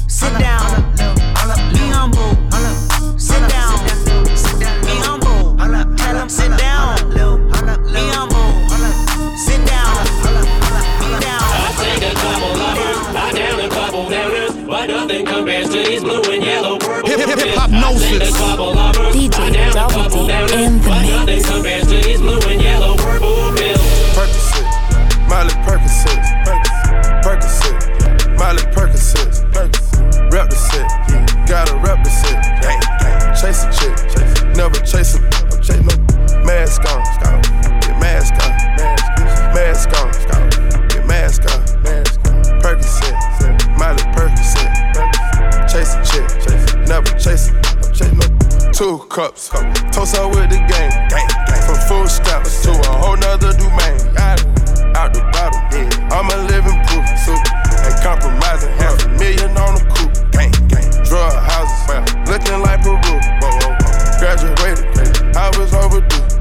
[0.07, 0.95] Sit down.
[1.75, 2.88] Be humble.
[6.09, 6.97] Tell 'em sit down.
[7.93, 8.49] Be humble.
[9.37, 9.93] Sit down.
[10.25, 11.45] Be down.
[11.53, 16.01] I take a couple lovers, I down a couple downers, but nothing compares to these
[16.03, 17.09] blue and yellow purple.
[17.11, 18.21] Hip- hip- hip I hopnosis.
[18.21, 21.13] take a couple lovers, DJ I down a Double couple D in the but mix.
[21.13, 23.89] nothing compares to these blue and yellow purple pills.
[24.17, 24.67] Percocet,
[25.29, 26.23] Molly Percocet,
[27.23, 30.89] Percocet, Molly Percocet, rep the set,
[31.47, 32.41] gotta rep the set,
[33.41, 33.95] chase a chick,
[34.57, 35.19] never chase a,
[35.61, 35.78] chase no
[36.85, 37.43] mask on,
[37.81, 38.53] get mask on,
[39.55, 40.11] mask on,
[40.89, 41.61] get mask on,
[42.61, 43.15] Percocet,
[43.79, 44.71] Molly Percocet,
[45.69, 46.29] chase a chick,
[46.89, 47.51] never chase
[47.93, 48.13] chase
[48.77, 49.49] two cups,
[49.93, 50.93] toast up with the game,
[51.67, 53.99] from full stops to a whole nother domain.
[54.99, 55.63] Out the bottom,
[56.11, 57.07] I'm a living proof.
[57.19, 57.55] Super,
[57.87, 58.73] ain't compromising.
[58.79, 60.15] Half a million on the coupe.
[61.07, 63.21] Drug houses, looking like Peru.
[64.19, 66.38] Graduated, I was overdue.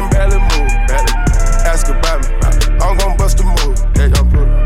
[0.00, 0.72] Can barely move.
[0.88, 1.12] Barely.
[1.68, 2.32] Ask about me,
[2.80, 3.76] I'm gon' bust a move.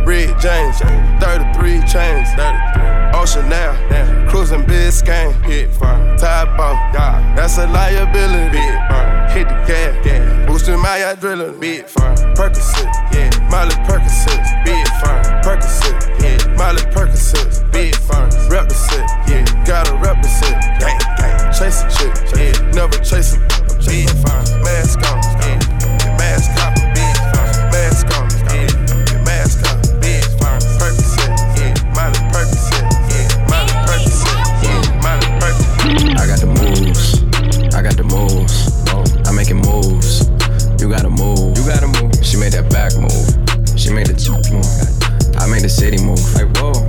[0.07, 3.19] Red James, 33 chains, 33.
[3.19, 3.75] Ocean now,
[4.31, 6.17] cruising Biscayne, hit firm.
[6.19, 6.47] Top
[6.95, 8.63] yeah, that's a liability.
[9.35, 10.47] Hit the gas, yeah.
[10.47, 11.59] boosting my adrenaline.
[11.59, 12.15] Big firm.
[12.37, 15.25] Percocet, yeah, Molly Percocet, big firm.
[15.43, 18.31] Percocet, yeah, Molly Percocet, big firm.
[18.49, 18.75] Rep the
[19.27, 20.79] yeah, gotta rep the set.
[20.79, 21.53] Gang, gang.
[21.53, 24.45] Chase a chick, yeah, never chase a Mask on,
[25.45, 25.61] yeah,
[26.17, 27.69] mask on, firm.
[27.71, 28.69] Mask on, yeah,
[29.25, 29.77] mask on.
[30.81, 36.19] Percocet, yeah, Molly Percocet, yeah, Molly Percocet, yeah, Molly Percocet.
[36.19, 37.23] I got the moves.
[37.75, 38.73] I got the moves.
[39.29, 40.29] I'm making moves.
[40.81, 41.59] You gotta move.
[41.59, 42.15] You gotta move.
[42.25, 43.29] She made that back move.
[43.79, 44.15] She made the
[44.51, 44.65] move.
[45.37, 46.34] I made the city move.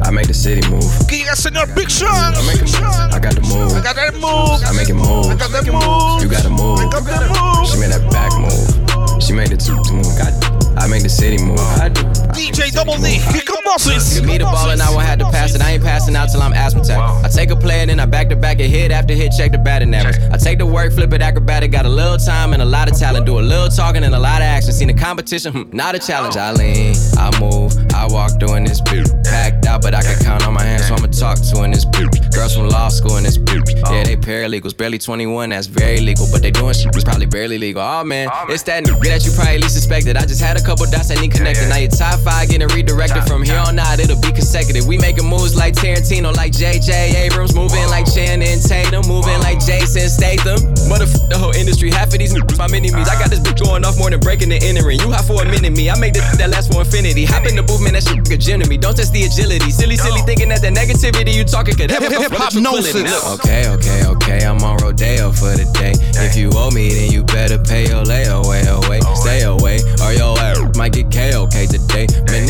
[0.06, 0.12] Like whoa.
[0.12, 1.08] I made the city move.
[1.08, 2.36] Que llega el señor Big Sean.
[2.36, 3.14] I'm making moves.
[3.14, 3.74] I got the move.
[3.74, 4.62] I got that move.
[4.66, 5.30] I'm making moves.
[5.30, 6.22] I got that move.
[6.22, 6.80] You gotta move.
[6.80, 7.68] I got that move.
[7.70, 9.22] She made that back move.
[9.22, 10.06] She made the cheek move.
[10.18, 11.60] Got I make the city move.
[11.82, 12.02] I do.
[12.36, 14.14] DJ Double D, kick em bosses.
[14.14, 15.62] Give me the ball and I won't have to pass it.
[15.62, 16.98] I ain't passing out till I'm asthmatic.
[16.98, 19.52] I take a play and then I back to back it hit after hit, check
[19.52, 20.18] the batting average.
[20.32, 22.98] I take the work, flip it acrobatic, got a little time and a lot of
[23.00, 23.26] talent.
[23.26, 24.74] Do a little talking and a lot of action.
[24.74, 26.36] Seen the competition, hmm, not a challenge.
[26.36, 29.08] I lean, I move, I walk doing this beat.
[29.24, 31.86] Packed out, but I can count on my hands, so I'ma talk to in this
[31.86, 32.12] beat.
[32.36, 33.64] Girls from law school in this beat.
[33.90, 36.28] Yeah, they paralegals, barely 21, that's very legal.
[36.32, 37.82] But they doing shit that's probably barely legal.
[37.82, 40.18] Oh man, it's that nigga that you probably least suspected.
[40.18, 41.70] I just had a couple dots I need connected.
[41.70, 44.86] Now your top five getting redirected from here on out, it'll be consecutive.
[44.86, 50.10] We making moves like Tarantino, like JJ Abrams, moving like Channing Tatum, moving like Jason
[50.10, 50.60] Statham.
[50.92, 52.92] Motherfucker, the whole industry, half of these niggas my mini.
[52.92, 55.00] I got this bitch going off more than breaking the entering.
[55.00, 55.90] You hot for a minute, me.
[55.90, 57.26] I make this that last for infinity.
[57.26, 58.78] Hop in the booth, man, that shit a gym to me.
[58.78, 59.70] Don't test the agility.
[59.70, 63.06] Silly, silly thinking that the negativity you talking could Hip- hip- hip-hopnosis.
[63.38, 65.94] Okay, okay, okay, I'm on Rodeo for the day.
[66.26, 69.00] If you owe me, then you better pay your layaway away.
[69.14, 72.08] Stay away, or your ass might get KOK today.
[72.34, 72.50] Man,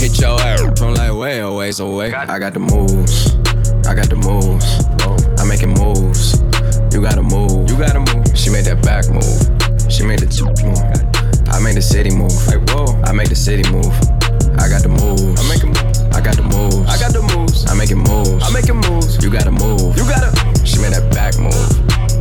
[0.00, 2.14] hit your ass from like way oh, away, so wait.
[2.14, 3.36] I got the moves,
[3.86, 4.66] I got the moves.
[5.38, 6.40] I'm making moves.
[6.94, 8.26] You gotta move, you gotta move.
[8.34, 10.80] She made that back move, she made the two move.
[11.52, 13.00] I made the city move, like whoa.
[13.04, 14.19] I make the city move.
[14.60, 15.40] I got the moves.
[15.40, 15.64] I make
[16.14, 16.86] I got the moves.
[16.86, 17.64] I got the moves.
[17.70, 18.44] I making moves.
[18.44, 19.22] I'm making moves.
[19.24, 19.96] You gotta move.
[19.96, 20.30] You gotta.
[20.66, 21.70] She made that back move.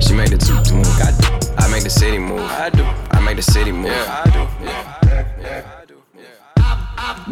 [0.02, 0.88] She made the two move.
[1.04, 1.12] I,
[1.58, 2.40] I make the city move.
[2.40, 2.84] I do.
[3.12, 3.92] I make the city move.
[3.92, 4.48] Yeah, I do.
[4.64, 5.00] Yeah.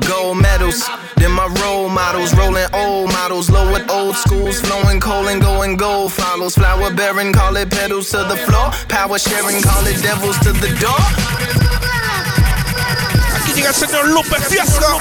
[0.08, 5.28] Gold medals, then my role models, rolling old models, low with old schools, flowing coal
[5.28, 6.56] and going gold follows.
[6.56, 8.72] Flower bearing, call it pedals to the floor.
[8.90, 11.97] Power sharing, call it devils to the door.
[13.58, 15.00] Llega el señor Lupe Fiasco.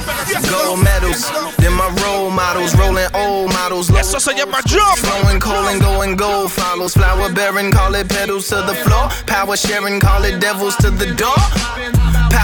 [0.50, 3.90] Gold medals, then my role models, rolling old models.
[3.90, 4.96] Low Eso se llama jump.
[4.96, 6.94] Flowing coal and going gold follows.
[6.94, 9.10] Flower bearing, call it petals to the floor.
[9.26, 11.36] Power sharing, call it devils to the door.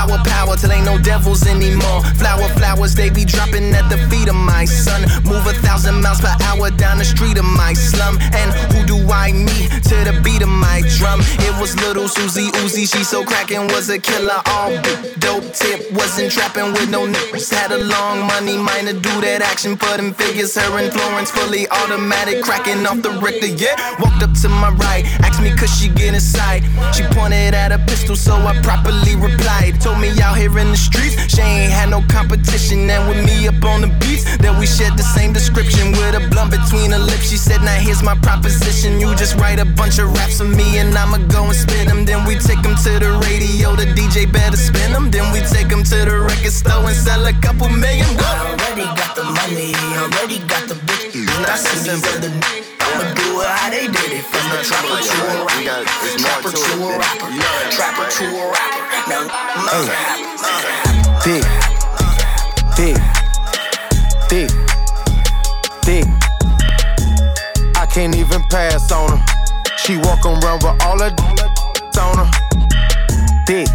[0.03, 2.03] Power, power, till ain't no devils anymore.
[2.19, 5.03] Flower, flowers, they be dropping at the feet of my son.
[5.23, 8.19] Move a thousand miles per hour down the street of my slum.
[8.35, 11.21] And who do I meet to the beat of my drum?
[11.47, 14.43] It was little Susie Uzi, she so crackin' was a killer.
[14.47, 14.75] All
[15.21, 17.49] dope tip, wasn't trapping with no nipples.
[17.49, 20.57] Had a long money minor, do that action for them figures.
[20.57, 23.55] Her influence fully automatic, cracking off the Richter.
[23.55, 26.65] Yeah, walked up to my right, asked me could she get inside.
[26.93, 29.81] She pointed at a pistol, so I properly replied.
[29.81, 32.89] Told me out here in the streets, she ain't had no competition.
[32.89, 36.23] And with me up on the beats, that we shared the same description with a
[36.31, 37.31] blunt between her lips.
[37.31, 39.01] She said, Now here's my proposition.
[39.01, 42.05] You just write a bunch of raps for me, and I'ma go and spit them.
[42.05, 45.11] Then we take them to the radio, the DJ better spin them.
[45.11, 48.09] Then we take them to the record store and sell a couple million.
[48.19, 51.27] Already got the money, already got the bitches.
[51.45, 52.31] That's the for the
[52.93, 54.25] I'ma do it how they did it.
[54.25, 55.85] From the trapper to a rapper,
[56.19, 57.31] trapper to a rapper,
[57.71, 58.92] trapper to a rapper.
[59.09, 59.93] Mother
[61.23, 61.45] Thick,
[62.77, 62.97] thick,
[64.29, 64.51] thick,
[65.83, 66.05] thick.
[67.77, 69.25] I can't even pass on her.
[69.79, 71.19] She walk around with all that
[71.99, 72.31] on her.
[73.47, 73.69] Thick,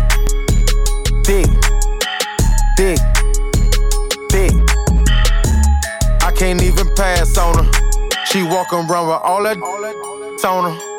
[1.25, 1.47] thick,
[2.77, 2.99] thick,
[4.31, 4.53] thick.
[6.21, 7.71] I can't even pass on her.
[8.25, 9.57] She walk around with all that
[10.45, 10.96] on her.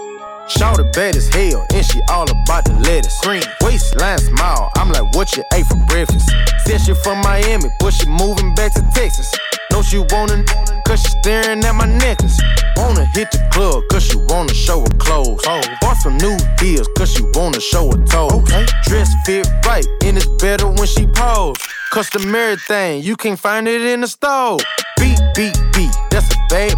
[0.48, 3.20] Shout bad as hell, and she all about the lettuce.
[3.20, 6.30] Green waistline smile, I'm like, what you ate for breakfast?
[6.64, 9.30] Said she from Miami, but she moving back to Texas.
[9.70, 10.42] Know she wanna,
[10.86, 12.40] cause she staring at my necklace.
[12.76, 15.42] Wanna hit the club, cause she wanna show her clothes.
[15.46, 15.60] Oh.
[15.82, 18.32] Bought some new heels, cause she wanna show her toes.
[18.32, 18.64] Okay.
[18.84, 21.56] Dress fit right, and it's better when she pose.
[21.90, 24.58] Customary thing, you can't find it in the store.
[24.98, 26.74] Beat, beat, beat, that's a bad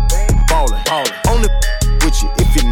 [0.48, 0.82] ballin'.
[1.28, 1.48] Only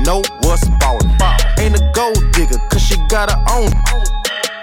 [0.09, 1.13] know what's ballin'.
[1.61, 3.69] Ain't a gold digger, cause she got her own.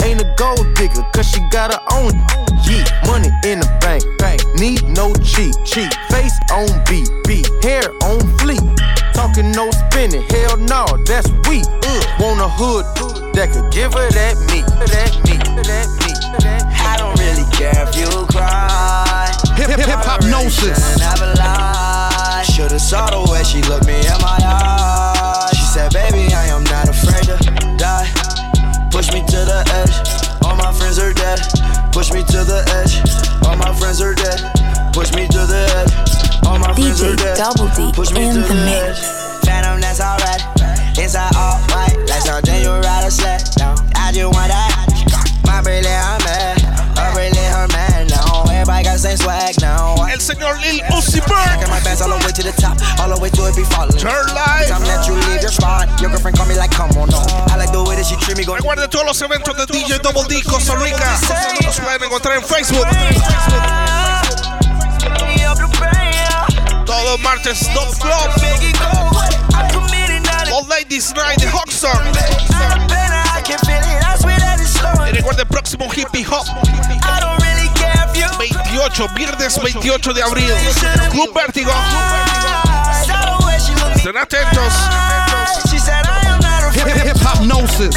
[0.01, 2.13] Ain't a gold digger, cause she got her own.
[2.65, 4.41] Yeah, money in the bank, bank.
[4.57, 5.93] Need no cheat, cheat.
[6.09, 7.45] Face on beat, beat.
[7.61, 8.65] Hair on fleek.
[9.13, 11.65] Talking no spinning, hell no, that's weak.
[11.93, 12.05] Ugh.
[12.19, 12.85] Want a hood
[13.35, 17.85] that could give her that meat, that meat, that meat, that I don't really care
[17.85, 19.29] if you cry.
[19.57, 20.01] Hip hip hip.
[20.97, 22.43] Never lie.
[22.49, 25.14] Should've saw the way she looked me in my eyes.
[25.75, 27.35] Said, baby, I am not afraid to
[27.75, 28.07] die.
[28.95, 29.91] Push me to the edge.
[30.47, 31.43] All my friends are dead.
[31.91, 33.03] Push me to the edge.
[33.43, 34.39] All my friends are dead.
[34.95, 35.91] Push me to the edge.
[36.47, 37.35] All my friends DJ are dead.
[37.35, 39.03] Double D Push me in to the the mix.
[39.03, 39.43] edge.
[39.43, 40.39] Phantom, that's alright.
[40.95, 43.43] Inside all white, like something you ride a sled.
[43.99, 44.79] I just want that.
[45.43, 46.23] My really, I'm
[50.61, 51.59] Lil Uzi Vert.
[51.59, 53.63] Taking my bands all the way to the top, all the way to it be
[53.63, 53.97] falling.
[53.97, 54.67] Turn live.
[54.67, 57.21] Time that you leave your spot, your girlfriend call me like, come on, no.
[57.51, 58.55] I like the way that she treat me go.
[58.55, 61.17] Recuerde todos los eventos de DJ Double D Costa Rica.
[61.63, 62.87] Los pueden encontrar en Facebook.
[66.85, 68.29] Todos martes, Dog Club.
[70.51, 71.91] All Ladies Night de Hawkson.
[75.07, 77.44] Y recuerde el próximo Hippie Hop.
[78.75, 80.53] 28, viernes 28 de abril.
[81.09, 81.71] Club Vértigo.
[83.95, 84.73] Estén atentos.
[86.73, 87.95] Hip Hopnosis.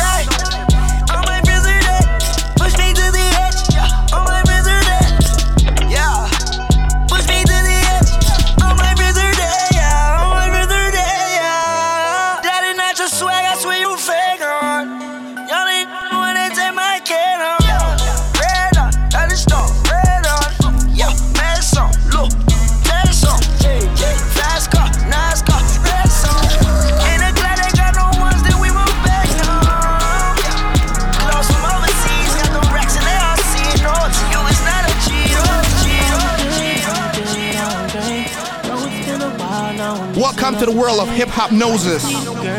[40.58, 42.02] Welcome to the world of Hiphopnosis.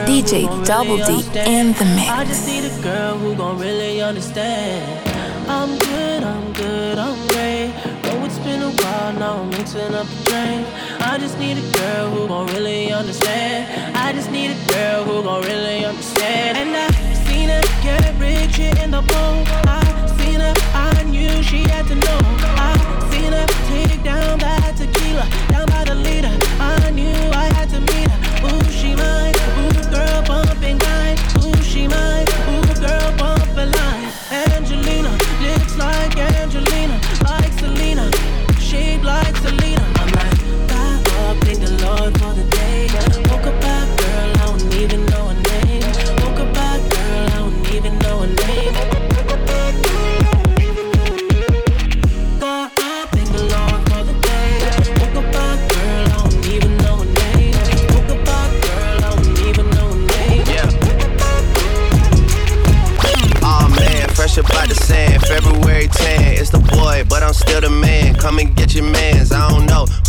[0.07, 2.07] DJ Double D in the mix.
[2.07, 2.29] I mix.
[2.29, 5.09] just need a girl who gon' really understand.
[5.49, 7.73] I'm good, I'm good, I'm great.
[8.03, 10.65] Know it's been a while, now I'm mixing up the drink.
[11.01, 13.97] I just need a girl who gon' really understand.
[13.97, 16.57] I just need a girl who gon' really understand.
[16.57, 19.43] And I seen her get rich here in the bowl.
[19.67, 19.83] I
[20.19, 22.19] seen her, I knew she had to know.
[22.55, 22.79] I
[23.11, 25.68] seen her take down that tequila, down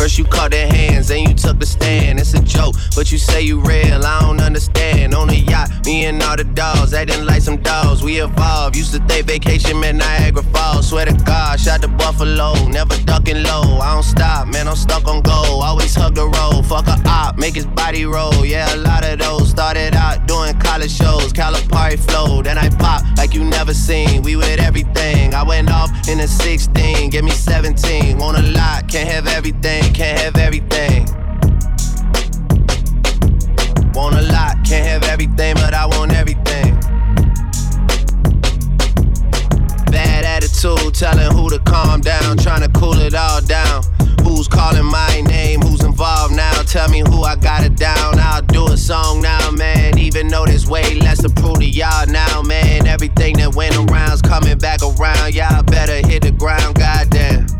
[0.01, 2.19] First you caught their hands, then you took the stand.
[2.19, 4.03] It's a joke, but you say you real.
[4.03, 5.00] I don't understand.
[6.11, 8.03] And all the dogs acting like some dogs.
[8.03, 8.75] We evolved.
[8.75, 10.89] Used to think vacation meant Niagara Falls.
[10.89, 13.79] Swear to God, shot the Buffalo, never ducking low.
[13.79, 14.67] I don't stop, man.
[14.67, 15.61] I'm stuck on goal.
[15.61, 16.65] Always hug the road.
[16.65, 18.45] Fuck a op, make his body roll.
[18.45, 21.31] Yeah, a lot of those started out doing college shows.
[21.33, 24.21] Calipari flow, then I pop like you never seen.
[24.21, 25.33] We with everything.
[25.33, 28.17] I went off in a 16, give me 17.
[28.17, 31.20] Want a lot, can't have everything, can't have everything.
[33.93, 36.79] Want a lot, can't have everything, but I want everything.
[39.91, 43.83] Bad attitude, telling who to calm down, trying to cool it all down.
[44.23, 45.59] Who's calling my name?
[45.59, 46.53] Who's involved now?
[46.63, 48.17] Tell me who I got it down.
[48.17, 49.97] I'll do a song now, man.
[49.97, 52.87] Even though there's way less to prove to y'all now, man.
[52.87, 55.33] Everything that went around's coming back around.
[55.33, 57.50] Y'all better hit the ground, goddamn.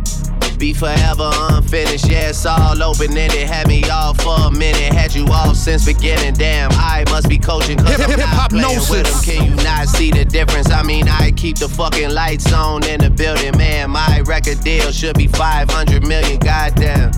[0.61, 3.47] Be forever unfinished, yeah, it's all open ended.
[3.47, 6.35] Had me off for a minute, had you off since beginning.
[6.35, 9.23] Damn, I must be coaching cause Hip- I'm hip- not playing with them.
[9.23, 10.69] Can you not see the difference?
[10.69, 13.89] I mean, I keep the fucking lights on in the building, man.
[13.89, 17.11] My record deal should be 500 million, goddamn.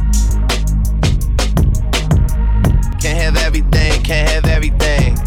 [3.01, 5.17] Can't have everything, can't have everything.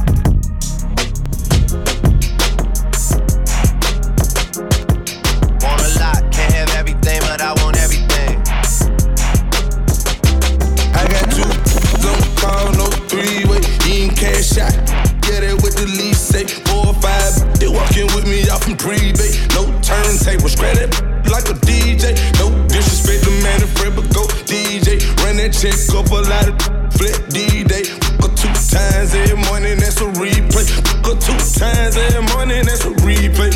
[13.09, 14.75] Three way, you ain't cash out.
[15.23, 17.35] Get it with the lease, say four or five.
[17.59, 19.33] They walking with me off from pre-bay.
[19.55, 20.91] No turntable, scratch it
[21.31, 22.15] like a DJ.
[22.39, 25.03] No disrespect, the man in front, but go DJ.
[25.23, 26.57] Run that check up a lot of
[26.95, 27.85] flip D-Day.
[28.19, 30.67] Fuck two times every morning, that's a replay.
[31.03, 33.53] Fuck two times every morning, that's a replay.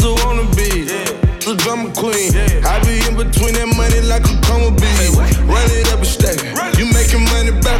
[0.00, 0.88] So on the beat,
[1.44, 2.32] the drummer queen.
[2.64, 4.92] I be in between that money like a coma bee.
[5.46, 5.91] Run it up it.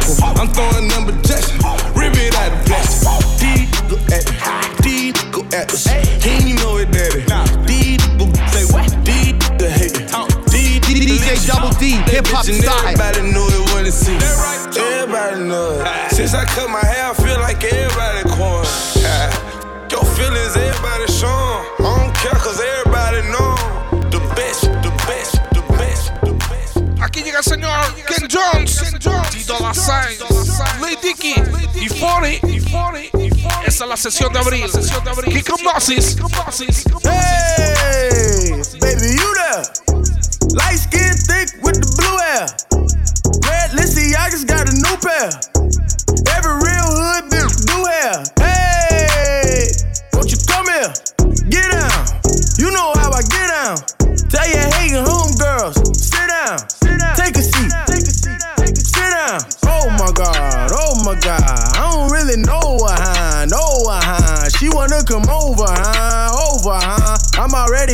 [0.03, 0.39] You making money backwards.
[0.39, 1.57] I'm throwing number Jackson.
[1.95, 3.39] Rip it out of plastic.
[3.39, 5.11] D go at me.
[5.11, 5.87] D go at us.
[6.23, 7.23] He ain't know it, daddy.
[7.65, 8.89] D go say what?
[9.03, 9.93] D the hate.
[10.51, 13.33] D DJ Double D, hip hop and
[29.85, 31.35] Jones, Ty Dolla $ign, Lil Dicky
[31.75, 32.47] y 40.
[33.65, 34.63] Esta es la sesión de abril.
[35.25, 36.15] Kick Moses.
[37.03, 39.63] Hey, baby, you there?
[40.53, 42.47] Light skin, thick with the blue hair.
[43.43, 45.29] Red Lissiagas got a new pair.
[46.37, 46.92] Every real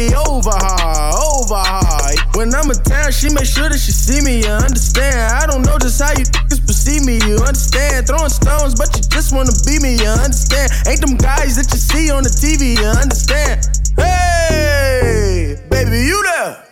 [0.07, 2.15] I'm over her, over her.
[2.39, 5.35] When I'm in town, she make sure that she see me, you understand?
[5.35, 8.07] I don't know just how you niggas perceive me, you understand?
[8.07, 10.71] Throwing stones, but you just wanna be me, you understand?
[10.87, 13.67] Ain't them guys that you see on the TV, you understand?
[13.99, 16.63] Hey, baby, you there?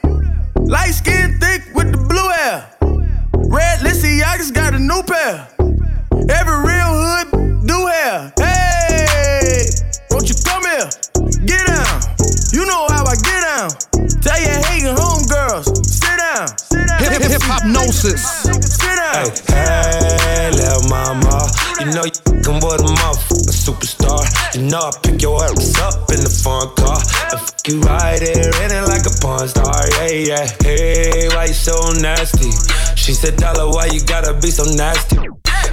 [0.63, 2.63] Light skin, thick with the blue hair.
[3.51, 5.51] Red Lissy, I just got a new pair.
[6.32, 8.32] Every real hood do hair.
[8.39, 9.67] Hey,
[10.11, 10.88] won't you come here?
[11.43, 12.16] Get down.
[12.52, 13.70] You know how I get down.
[14.22, 16.48] Tell your hating homegirls, sit down.
[17.00, 18.24] Hip hip hop gnosis.
[18.43, 19.30] Sit down.
[19.48, 21.48] Hey, hey, little mama.
[21.80, 24.24] You know you can with a motherfucking superstar.
[24.56, 26.98] You know I pick your ass up in the front car.
[27.32, 29.84] And fuck you right there in it like a porn star.
[30.00, 30.48] Yeah, yeah.
[30.64, 32.52] Hey, why you so nasty?
[32.95, 35.18] She said, Dollar, why you gotta be so nasty?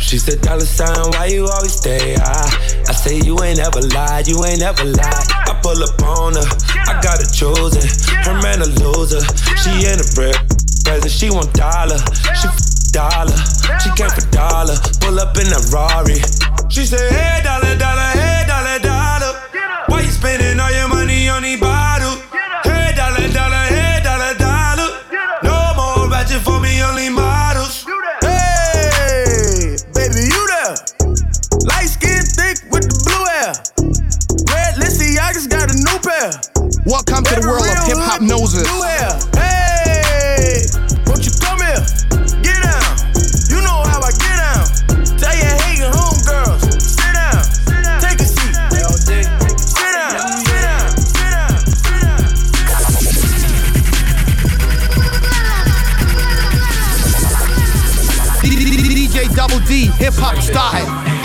[0.05, 2.53] She said, dollar sign, why you always stay high?
[2.87, 5.27] I say, you ain't ever lied, you ain't ever lied.
[5.49, 6.49] I pull up on her,
[6.87, 7.83] I got her chosen.
[8.23, 9.25] Her man a loser,
[9.65, 10.37] she in a bread
[10.85, 11.99] present, she want dollar.
[12.37, 12.49] She
[12.93, 13.35] dollar,
[13.81, 14.77] she came for dollar.
[15.01, 16.21] Pull up in a Rari.
[16.69, 18.04] She said, hey, dollar, dollar,
[37.47, 39.24] world of Hiphopnosis.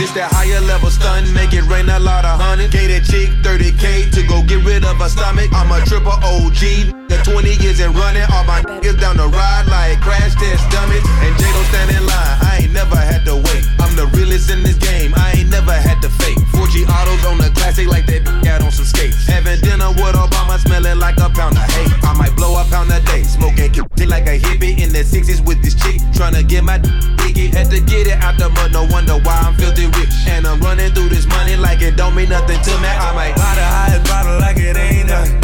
[0.09, 2.65] This that higher level stun, make it rain a lot of honey.
[2.65, 5.53] K that chick, 30k to go get rid of her stomach.
[5.53, 8.25] I'm a triple OG, the 20 years and running.
[8.33, 11.05] All my niggas down the ride like crash test dummies.
[11.21, 13.61] And J don't stand in line, I ain't never had to wait.
[13.77, 16.41] I'm the realest in this game, I ain't never had to fake.
[16.57, 18.38] 4G autos on the classic like that
[18.69, 19.25] on some skates.
[19.25, 21.89] Having dinner with Obama, smelling like a pound of hate.
[22.05, 23.73] I might blow a pound a day, smoking
[24.07, 25.97] like a hippie in the 60s with this chick.
[26.13, 26.77] Tryna get my
[27.19, 30.13] diggy, had to get it out the mud, no wonder why I'm filthy rich.
[30.27, 32.87] And I'm running through this money like it don't mean nothing to me.
[32.87, 35.41] I might Buy the highest bottle like it ain't nothing.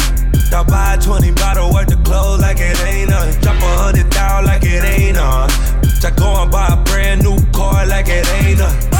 [0.50, 3.40] Y'all buy a 20 bottle worth of clothes like it ain't nothing.
[3.42, 5.82] Drop a hundred down like it ain't nothing.
[6.06, 8.95] I go and buy a brand new car like it ain't nothing.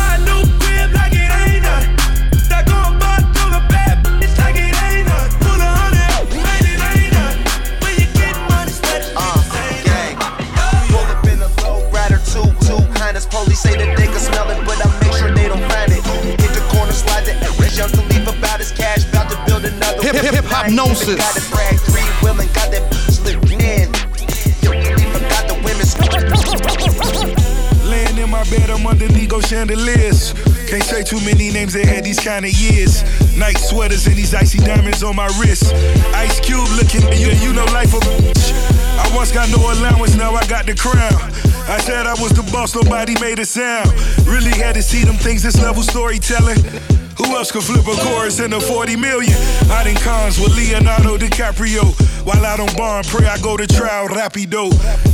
[20.06, 21.18] Hip- hip- hip hop I ain't even gnosis.
[21.18, 23.90] Got it brag three willing, got that slip in.
[24.62, 25.82] Yo, Khalifa got the women.
[27.90, 30.32] Laying in my bed, I'm underneath go chandeliers.
[30.70, 33.02] Can't say too many names that had these kind of years.
[33.36, 35.74] Night sweaters and these icy diamonds on my wrist.
[36.14, 38.54] Ice Cube looking at you, you know life a bitch.
[39.02, 41.18] I once got no allowance, now I got the crown.
[41.66, 43.90] I said I was the boss, nobody made a sound.
[44.22, 46.62] Really had to see them things, this level storytelling.
[47.18, 49.36] Who else could flip a chorus in a 40 million?
[49.70, 51.94] Out in cons with Leonardo DiCaprio.
[52.26, 54.72] While out on bond, pray I go to trial rapido.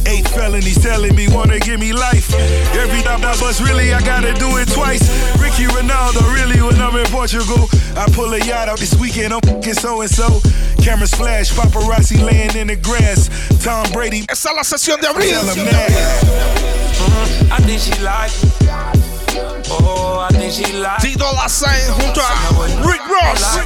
[0.09, 2.33] Eight felonies telling me wanna give me life.
[2.75, 5.03] Every time I bust, really I gotta do it twice.
[5.39, 7.69] Ricky Ronaldo, really when I'm in Portugal.
[7.97, 10.41] I pull a yacht out this weekend, I'm fucking so and so.
[10.83, 13.29] Cameras flash, paparazzi laying in the grass.
[13.63, 14.25] Tom Brady.
[14.29, 15.31] Esa es la sesión de abril.
[15.31, 16.83] Tell him that.
[17.53, 18.72] I think she like it.
[19.71, 21.13] Oh, I think she like it.
[21.13, 23.57] Tito Lasain junto a Rick Ross.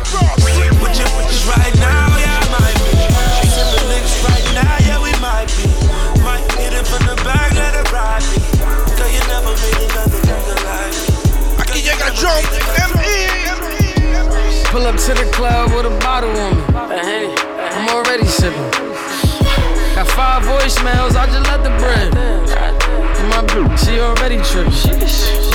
[0.82, 2.92] With your bitches right now, yeah, I might be.
[3.40, 5.66] She sipping licks right now, yeah, we might be.
[6.22, 8.38] Might hit it from the back, let it ride me.
[8.96, 11.06] Girl, you never made another nigga like me.
[11.58, 12.44] Aquí llega John
[12.92, 14.64] M.E.
[14.70, 16.62] Pull up to the club with a bottle on me.
[17.72, 18.95] I'm already sipping.
[19.96, 22.12] Got five voicemails, I just let the bread.
[23.32, 24.76] My bitch, she already tripping.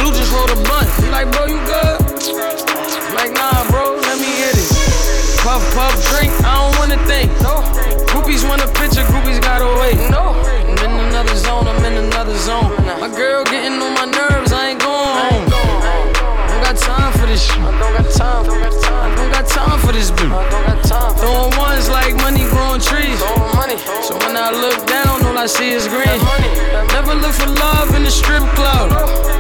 [0.02, 0.90] Blue just rolled a blunt.
[0.98, 2.02] He like, bro, you good?
[3.14, 4.66] Like, nah, bro, let me hit it.
[5.46, 7.30] Puff, puff, drink, I don't wanna think.
[7.46, 7.62] No.
[8.10, 10.10] Groupies want a picture, groupies gotta wait.
[10.10, 10.34] No.
[10.34, 12.74] I'm in another zone, I'm in another zone.
[12.98, 15.46] My girl getting on my nerves, I ain't going home.
[16.50, 17.64] Don't got time this shit.
[17.64, 19.12] I don't got time, don't got time.
[19.12, 20.28] I don't got time for this bitch.
[20.28, 21.16] I don't got time.
[21.16, 23.16] Throwing ones like money growing trees.
[23.24, 23.78] Throwing money.
[24.04, 26.20] So when I look down, all I see is green.
[26.92, 28.92] Never look for love in the strip club.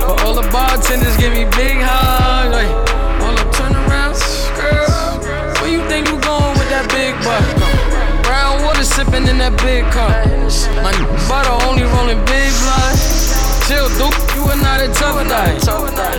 [0.07, 2.55] But all the bartenders give me big hugs.
[2.55, 2.71] Like,
[3.19, 4.23] all the turnarounds,
[4.55, 5.19] girl.
[5.59, 7.43] Where you think you going with that big butt?
[8.23, 10.15] Brown water sipping in that big cup.
[10.79, 10.95] My
[11.27, 13.30] butter only rolling big blood.
[13.71, 15.53] Chill, Duke, you are not a tough guy.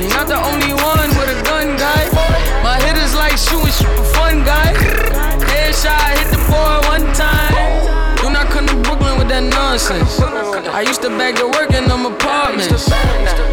[0.01, 2.09] You're not the only one with a gun, guy.
[2.63, 4.73] My hit is like shooting for fun, guy.
[4.73, 8.02] Headshot, hit the boy one time.
[8.23, 10.23] Do not come to Brooklyn with that nonsense.
[10.70, 12.87] I used to bag to work in them apartments.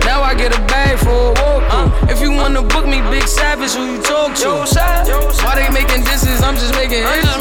[0.05, 1.65] Now I get a bag for a walk
[2.05, 4.61] If you wanna book me, Big Savage, who you talk to?
[5.41, 6.45] Why they making disses?
[6.45, 7.33] I'm just making hits.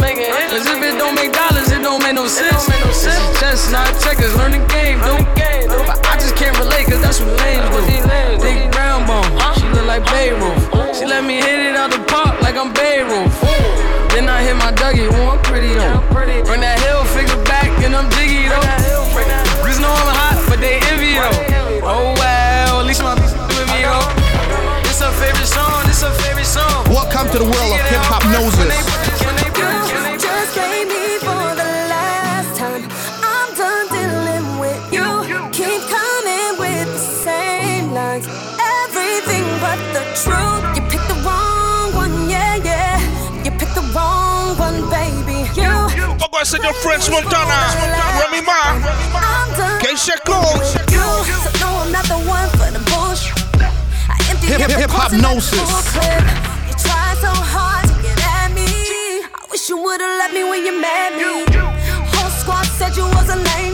[0.48, 2.64] Cause if it don't make dollars, it don't make no sense.
[2.64, 5.20] This is chestnut checkers, learn the game, dude.
[5.84, 8.40] But I just can't relate, cause that's what lames do.
[8.40, 9.28] Big brown bone,
[9.60, 10.16] she look like uh-huh.
[10.16, 10.96] Beirut.
[10.96, 13.57] She let me hit it out the park like I'm Babe Ruth.
[14.38, 15.98] Then I hit my Dougie, oh, I'm pretty though.
[16.14, 18.62] Bring that hill figure back and I'm jiggy though.
[19.66, 21.82] Just know I'm hot, but they envy though.
[21.82, 24.06] Oh well, at least my with me though.
[24.86, 26.86] This her favorite song, this her favorite song.
[26.86, 29.07] Welcome to the world of Hiphopnosis.
[46.50, 47.74] Pongo al señor French Montana,
[48.20, 49.80] Remy Ma, I'm done.
[49.80, 50.60] Keyshia Cole.
[50.90, 51.00] You.
[51.44, 53.36] So no, I'm not the one for the bullshit.
[54.08, 55.60] I empty Hip- your hip- pockets in that hypnosis.
[55.60, 56.24] full clip.
[56.68, 58.64] You tried so hard to get at me.
[58.64, 61.44] I wish you would've left me when you met me.
[62.16, 63.67] Whole squad said you was a lame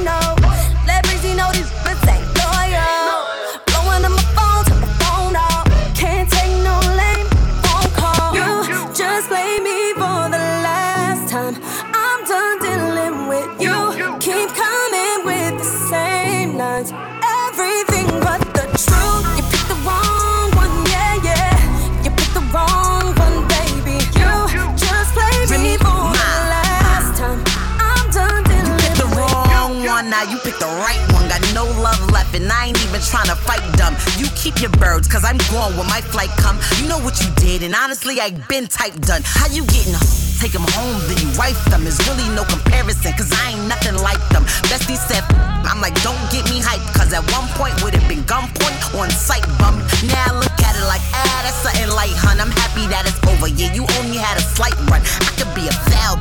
[33.35, 33.95] to fight dumb.
[34.17, 36.59] You keep your birds, cause I'm going when my flight come.
[36.79, 39.23] You know what you did, and honestly, I been type done.
[39.25, 40.15] How you getting home?
[40.39, 41.85] Take them home, then you wife them.
[41.85, 44.45] There's really no comparison, cause I ain't nothing like them.
[44.71, 45.25] Bestie said,
[45.65, 49.11] I'm like, don't get me hyped, cause at one point would have been gunpoint on
[49.11, 49.79] sight bum.
[50.07, 52.41] Now I look at it like, ah, that's something light, hun.
[52.41, 53.49] I'm happy that it's over.
[53.49, 55.01] Yeah, you only had a slight run.
[55.01, 56.19] I could be a foul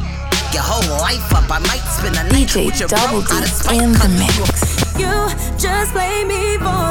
[0.54, 1.50] your whole life up.
[1.50, 3.92] I might spend a night DJ with your Double bro D out of spite, in
[3.92, 4.38] the mix.
[5.02, 5.10] You
[5.58, 6.83] just play me for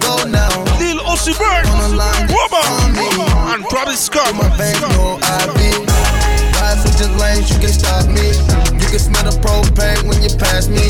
[0.00, 0.50] go now.
[0.78, 1.66] Lil Uzi Vert,
[2.30, 2.96] Woman,
[3.54, 4.34] and Travis Scott.
[4.34, 5.86] My bank, no IV.
[6.58, 8.34] Ride switching lanes, you can stop me.
[8.80, 10.85] You can smell the propane when you pass me.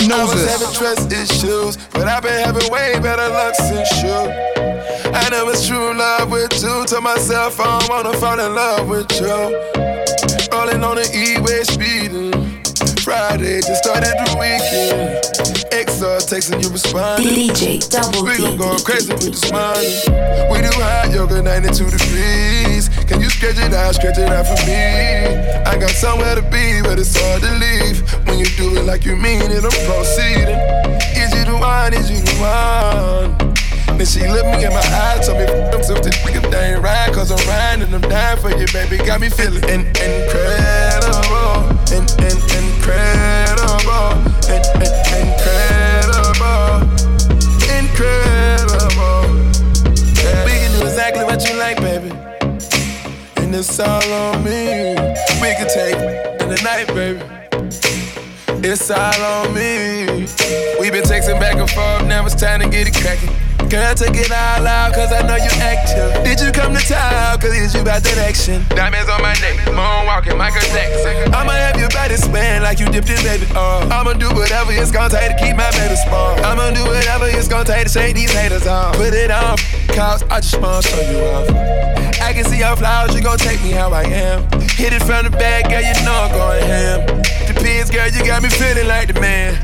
[0.00, 0.10] Of Hiphopnosis.
[0.10, 4.68] I was having trust issues, but I've been having way better luck since you.
[5.12, 6.84] I know it's true love with you.
[6.86, 9.28] Told myself I don't wanna fall in love with you.
[10.52, 12.32] Rolling on the E-way speeding.
[13.02, 15.24] Friday, just started the weekend.
[15.72, 17.26] XR texting you responding.
[17.26, 19.96] DJ Double We gon' go crazy with this money.
[20.50, 22.90] We do hot yoga, 92 degrees.
[23.08, 24.76] Can you stretch it out, stretch it out for me?
[25.64, 28.00] I got somewhere to be, but it's hard to leave.
[28.26, 30.60] When you do it like you mean it, I'm proceeding.
[31.16, 31.94] Is you the one?
[31.94, 33.54] Is you the one?
[33.98, 37.10] Then she looked me in my eyes, told me I'm something if they ain't right,
[37.12, 38.98] cause I'm riding and I'm dying for you, baby.
[38.98, 44.14] Got me feeling in- incredible, in- in- incredible,
[44.52, 46.86] in- in- incredible,
[47.74, 48.27] incredible.
[53.48, 54.90] And it's all on me.
[55.40, 57.18] We can take in the night, baby.
[58.62, 60.26] It's all on me.
[60.78, 63.47] We've been texting back and forth, now it's time to get it cracking.
[63.68, 66.24] Girl, take it all out, cause I know you active.
[66.24, 68.64] Did you come to town, cause it's you about that action?
[68.72, 71.28] Diamonds on my neck, moonwalking, Michael Jackson.
[71.36, 73.84] I'ma have your body spin like you dipped in baby oil.
[73.92, 76.32] I'ma do whatever it's gonna take to keep my baby small.
[76.40, 78.96] I'ma do whatever it's gonna take to shake these haters off.
[78.96, 79.60] Put it on,
[79.92, 81.52] cause I just wanna show you off.
[82.24, 84.48] I can see your flowers, you gon' take me how I am.
[84.80, 87.04] Hit it from the back, girl, you know I'm going ham.
[87.44, 89.60] Depends, girl, you got me feeling like the man.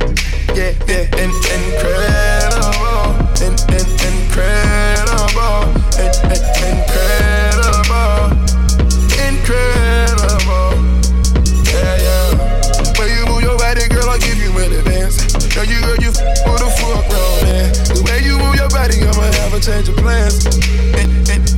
[0.53, 5.63] Yeah, yeah, in- incredible, in- in- incredible,
[5.99, 8.31] in- in- incredible,
[9.27, 10.71] incredible.
[11.71, 12.93] Yeah, yeah.
[12.97, 15.17] When you move your body, girl, I'll give you an advance.
[15.53, 17.71] Girl, you girl, you with a full grown man.
[17.93, 20.45] The way you move your body, I'ma have a change of plans.
[20.99, 21.54] In- in-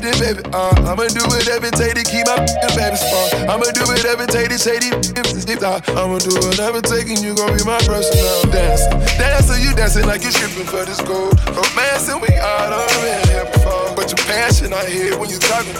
[0.00, 0.42] dipped in, baby.
[0.52, 2.40] Uh, I'ma do whatever it take to keep my
[2.74, 3.48] baby strong.
[3.48, 5.80] I'ma do whatever it take to shady f***ing deep down.
[5.94, 8.90] I'ma do whatever it take and you gon' be my personal dancer.
[9.20, 11.36] Dancer, you dancing like you stripping for this gold.
[11.52, 13.92] Romancing, we done been here before.
[13.94, 15.76] But your passion, I hear when you talking.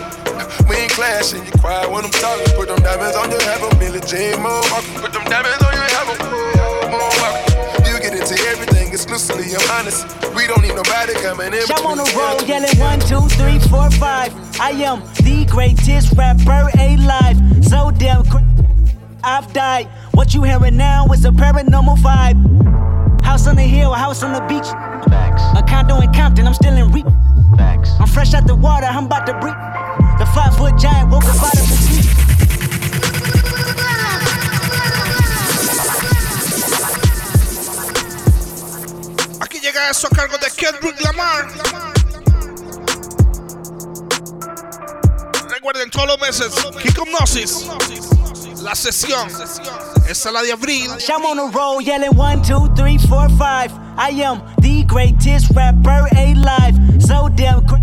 [0.68, 2.46] We ain't clashing, you quiet when I'm talking.
[2.54, 4.36] Put them diamonds on your head, Billy J.
[4.36, 4.60] Mo.
[5.00, 5.79] Put them diamonds on your
[9.02, 10.04] exclusively, I'm honest.
[10.34, 11.62] We don't need nobody coming in.
[11.70, 14.30] I'm on the road yelling one, two, three, four, five.
[14.60, 17.36] I am the greatest rapper alive.
[17.64, 18.44] So damn cra-
[19.24, 19.88] I've died.
[20.12, 23.22] What you hearing now is a paranormal vibe.
[23.22, 24.68] House on the hill, a house on the beach.
[25.08, 25.42] Facts.
[25.58, 27.06] A condo in Compton, I'm still in reap.
[27.56, 27.90] Facts.
[27.98, 29.54] I'm fresh out the water, I'm about to breathe.
[30.18, 31.99] The five foot giant woke up out of his sleep.
[39.60, 41.46] Aquí llega eso a cargo de Kendrick Lamar.
[45.50, 47.66] Recuerden todos los meses, Hiphopnosis,
[48.62, 49.28] la sesión,
[50.08, 50.90] esa es la de abril.
[51.10, 53.70] I'm on the road yelling one, two, three, four, five.
[53.98, 56.74] I am the greatest rapper alive.
[56.98, 57.82] So damn cra-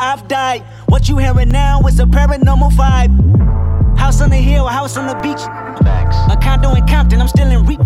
[0.00, 0.64] I've died.
[0.88, 3.96] What you hearing now is a paranormal vibe.
[3.96, 5.42] House on the hill, a house on the beach.
[5.84, 6.16] Facts.
[6.28, 7.80] A condo in Compton, I'm still in reap.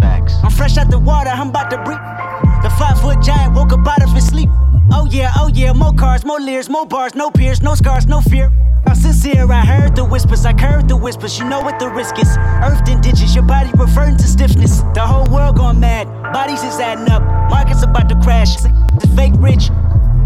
[0.00, 0.34] Facts.
[0.42, 2.17] I'm fresh out the water, I'm about to breathe.
[2.62, 4.48] The five foot giant woke up out of his sleep.
[4.90, 8.20] Oh yeah, oh yeah, more cars, more leers, more bars, no peers, no scars, no
[8.20, 8.50] fear.
[8.86, 12.18] I'm sincere, I heard the whispers, I heard the whispers, you know what the risk
[12.18, 12.36] is.
[12.38, 14.80] Earthed in ditches, your body referring to stiffness.
[14.94, 18.56] The whole world going mad, bodies is adding up, markets about to crash.
[18.56, 19.68] The fake rich,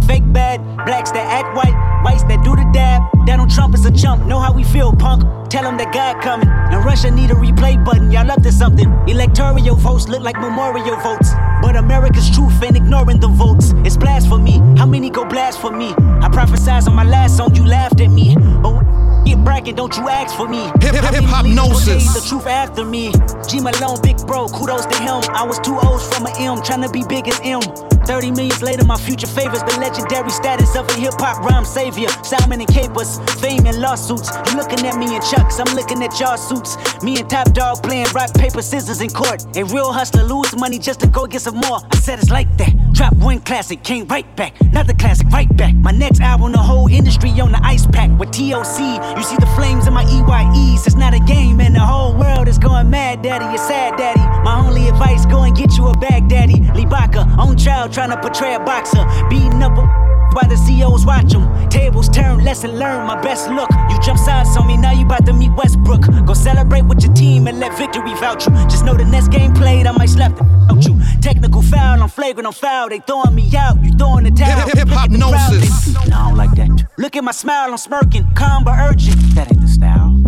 [0.07, 1.75] fake bad, blacks that act white,
[2.05, 3.03] whites that do the dab.
[3.27, 5.23] Donald Trump is a chump, know how we feel, punk.
[5.51, 8.89] Tell him that God coming, and Russia need a replay button, y'all up to something.
[9.07, 11.33] Electoral votes look like memorial votes.
[11.61, 13.73] But America's truth ain't ignoring the votes.
[13.85, 14.59] It's blasphemy.
[14.79, 15.95] How many go blasphemy?
[16.23, 18.35] I prophesied on my last song, you laughed at me.
[18.63, 18.85] But
[19.25, 20.63] get bragging, don't you ask for me.
[20.81, 22.15] Hip hip hip hop gnosis.
[22.15, 23.13] The truth after me.
[23.49, 25.23] G Malone, big bro, kudos to him.
[25.33, 27.61] I was two O's from an M, trying to be big as M.
[28.07, 32.09] 30 millions later, my future favors the legendary status of a hip hop rhyme savior.
[32.23, 34.31] Salmon and capers, fame and lawsuits.
[34.51, 36.77] You looking at me in chucks, I'm looking at y'all suits.
[37.03, 39.45] Me and Top Dawg playing rock, paper, scissors in court.
[39.57, 41.81] A real hustler lose money just to go get some more.
[41.91, 42.82] I said it's like that.
[42.93, 44.61] Drop one classic, came right back.
[44.61, 45.75] Another classic, right back.
[45.75, 48.11] My next album, the whole industry on the ice pack.
[48.19, 50.87] With TOC, you see the flames in my EYEs.
[50.87, 53.47] It's not a game, and the whole world is going mad, daddy.
[53.47, 54.21] It's sad, daddy.
[54.45, 56.61] My only advice, go and get you a bag, daddy.
[56.77, 59.05] Libaka, on trial, trying to portray a boxer.
[59.31, 61.69] Beating up a While the CEOs watch them.
[61.69, 63.69] Tables turn, lesson learned, my best look.
[63.91, 66.03] You jump sides on me, now you about to meet Westbrook.
[66.27, 68.53] Go celebrate with your team and let victory vouch you.
[68.65, 70.99] Just know the next game played, I might slap the out you.
[71.21, 72.89] Technical foul, I'm flagrant, I'm foul.
[72.89, 74.69] They throwing me out, you throwing the towel.
[74.69, 75.95] Hip hypnosis.
[76.09, 76.87] No, I don't like that.
[76.99, 79.17] Look at my smile, I'm smirking, calm but urgent.
[79.35, 80.19] That ain't the style.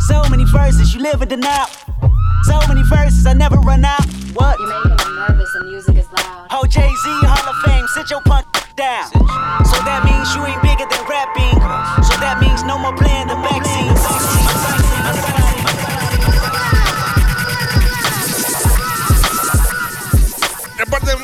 [0.00, 1.66] So many verses, you live in denial.
[2.44, 4.04] So many verses, I never run out.
[4.34, 4.58] What?
[4.58, 6.46] You're making me nervous, the music is loud.
[6.50, 9.10] Oh, Jay Z, Hall of Fame, sit your punk down.
[9.66, 11.58] So that means you ain't bigger than rapping.
[12.04, 13.98] So that means no more playing the vaccines.
[20.78, 21.18] Recuerden,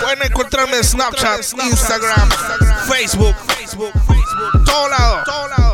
[0.00, 2.28] pueden encontrarme en Snapchat, Instagram,
[2.86, 3.34] Facebook,
[4.64, 5.69] todo lado.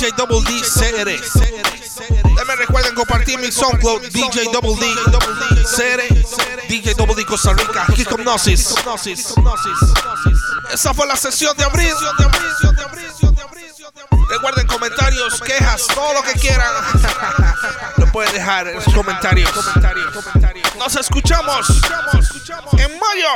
[0.00, 2.34] DJ Double D CR.
[2.34, 4.86] También recuerden compartir mi SoundCloud, DJ Double D
[5.76, 7.84] CR, DJ Double D Costa Rica,
[8.16, 8.74] Gnosis.
[10.72, 11.92] Esa fue la sesión de abril.
[14.30, 16.72] Recuerden comentarios, quejas, todo lo que quieran.
[17.98, 19.50] Lo pueden dejar en los comentarios.
[20.78, 21.66] Nos escuchamos
[22.78, 23.28] en mayo.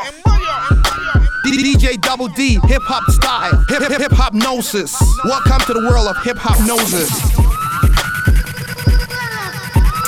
[1.44, 4.94] DJ Double D, hip hop style, hip hip hip hypnosis.
[5.24, 7.10] Welcome to the world of hip hypnosis.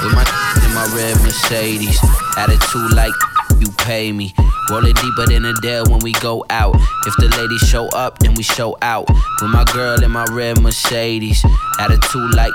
[0.02, 0.24] With my
[0.64, 1.98] in my red Mercedes,
[2.36, 3.12] attitude like
[3.58, 4.34] you pay me.
[4.70, 6.74] Roll it deeper than a dare when we go out.
[7.06, 9.08] If the ladies show up, then we show out.
[9.40, 11.44] With my girl in my red Mercedes,
[11.78, 12.52] attitude like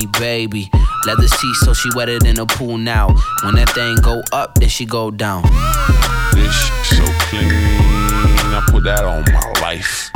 [0.00, 0.70] me, baby.
[1.06, 3.08] Leather seats so she wetter in a pool now.
[3.42, 5.42] When that thing go up, then she go down.
[6.32, 10.10] This so clean, I put that on my life.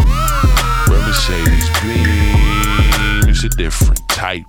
[0.89, 4.47] Red Mercedes beam, it's a different type.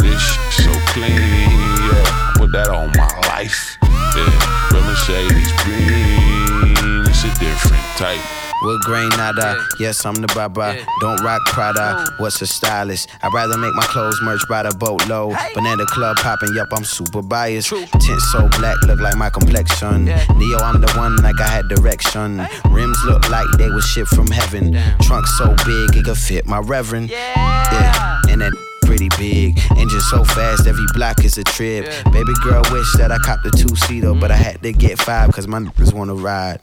[0.00, 3.76] This so clean, yeah, I put that on my life.
[3.82, 8.45] Yeah, Red Mercedes beam, it's a different type.
[8.62, 10.76] With grain nada, yes, I'm the baba.
[11.00, 13.08] Don't rock Prada, what's a stylist?
[13.22, 15.36] I'd rather make my clothes merch by the boatload.
[15.54, 17.68] Banana club popping, yup, I'm super biased.
[17.68, 20.06] Tint so black, look like my complexion.
[20.06, 22.38] Neo, I'm the one like I had direction.
[22.70, 24.72] Rims look like they was shipped from heaven.
[25.02, 27.10] Trunk so big, it could fit my reverend.
[27.10, 28.52] Yeah, and that
[28.82, 29.58] pretty big.
[29.76, 31.84] Engine so fast, every block is a trip.
[32.10, 35.46] Baby girl wish that I copped a two-seater, but I had to get five cause
[35.46, 36.60] my niggas wanna ride.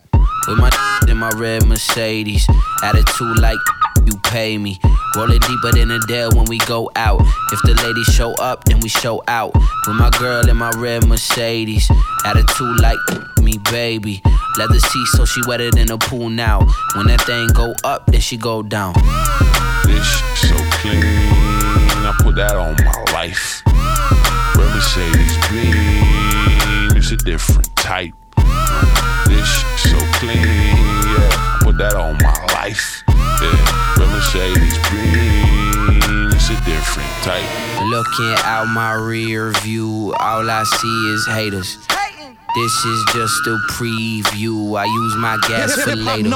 [0.47, 0.69] With my
[1.09, 2.47] in my red Mercedes,
[2.81, 3.59] attitude like
[4.05, 4.79] you pay me.
[5.15, 7.21] Roll it deeper than a dare when we go out.
[7.51, 9.53] If the ladies show up, then we show out.
[9.87, 11.89] With my girl in my red Mercedes,
[12.25, 12.97] attitude like
[13.41, 14.21] me, baby.
[14.57, 16.59] Leather seat, so she wetter than a pool now.
[16.95, 18.93] When that thing go up, then she go down.
[19.85, 23.61] This so clean, I put that on my life.
[24.55, 28.13] Red Mercedes beam, it's a different type.
[29.25, 30.92] This so clean,
[31.73, 33.03] put that on my life.
[33.07, 37.43] Yeah, Red Mercedes beam, it's a different type.
[37.89, 41.77] Looking out my rear view, all I see is haters.
[42.55, 44.77] This is just a preview.
[44.77, 46.29] I use my gas for later.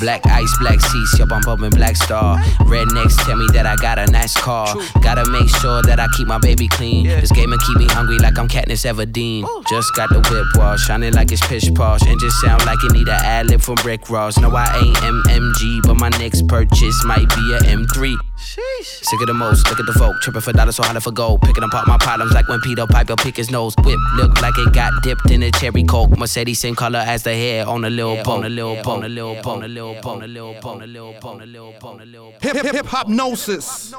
[0.00, 2.38] Black ice, black seats, yup, I'm bumping Black Star.
[2.70, 4.72] Rednecks tell me that I got a nice car.
[5.02, 7.06] Gotta make sure that I keep my baby clean.
[7.08, 9.48] This game will keep me hungry like I'm Katniss Everdeen.
[9.68, 12.02] Just got the whip wash, shining like it's pitch posh.
[12.06, 14.38] And just sound like it need a ad lib from Rick Ross.
[14.38, 18.27] No, I ain't MMG, but my next purchase might be a M3.
[18.38, 21.42] Sick of the most, look at the folk, tripping for dollars, so holler for gold.
[21.42, 23.74] Picking apart my problems like when Peter Piper pick his nose.
[23.84, 26.16] Whip look like it got dipped in a cherry coke.
[26.16, 29.42] Mercedes same color as the hair on a little bone, a little bone, a little
[29.42, 32.30] bone, a little bone, a little bone, a little bone, a little bone, a little
[32.30, 32.40] bone.
[32.40, 33.94] Hip hip hip hypnosis.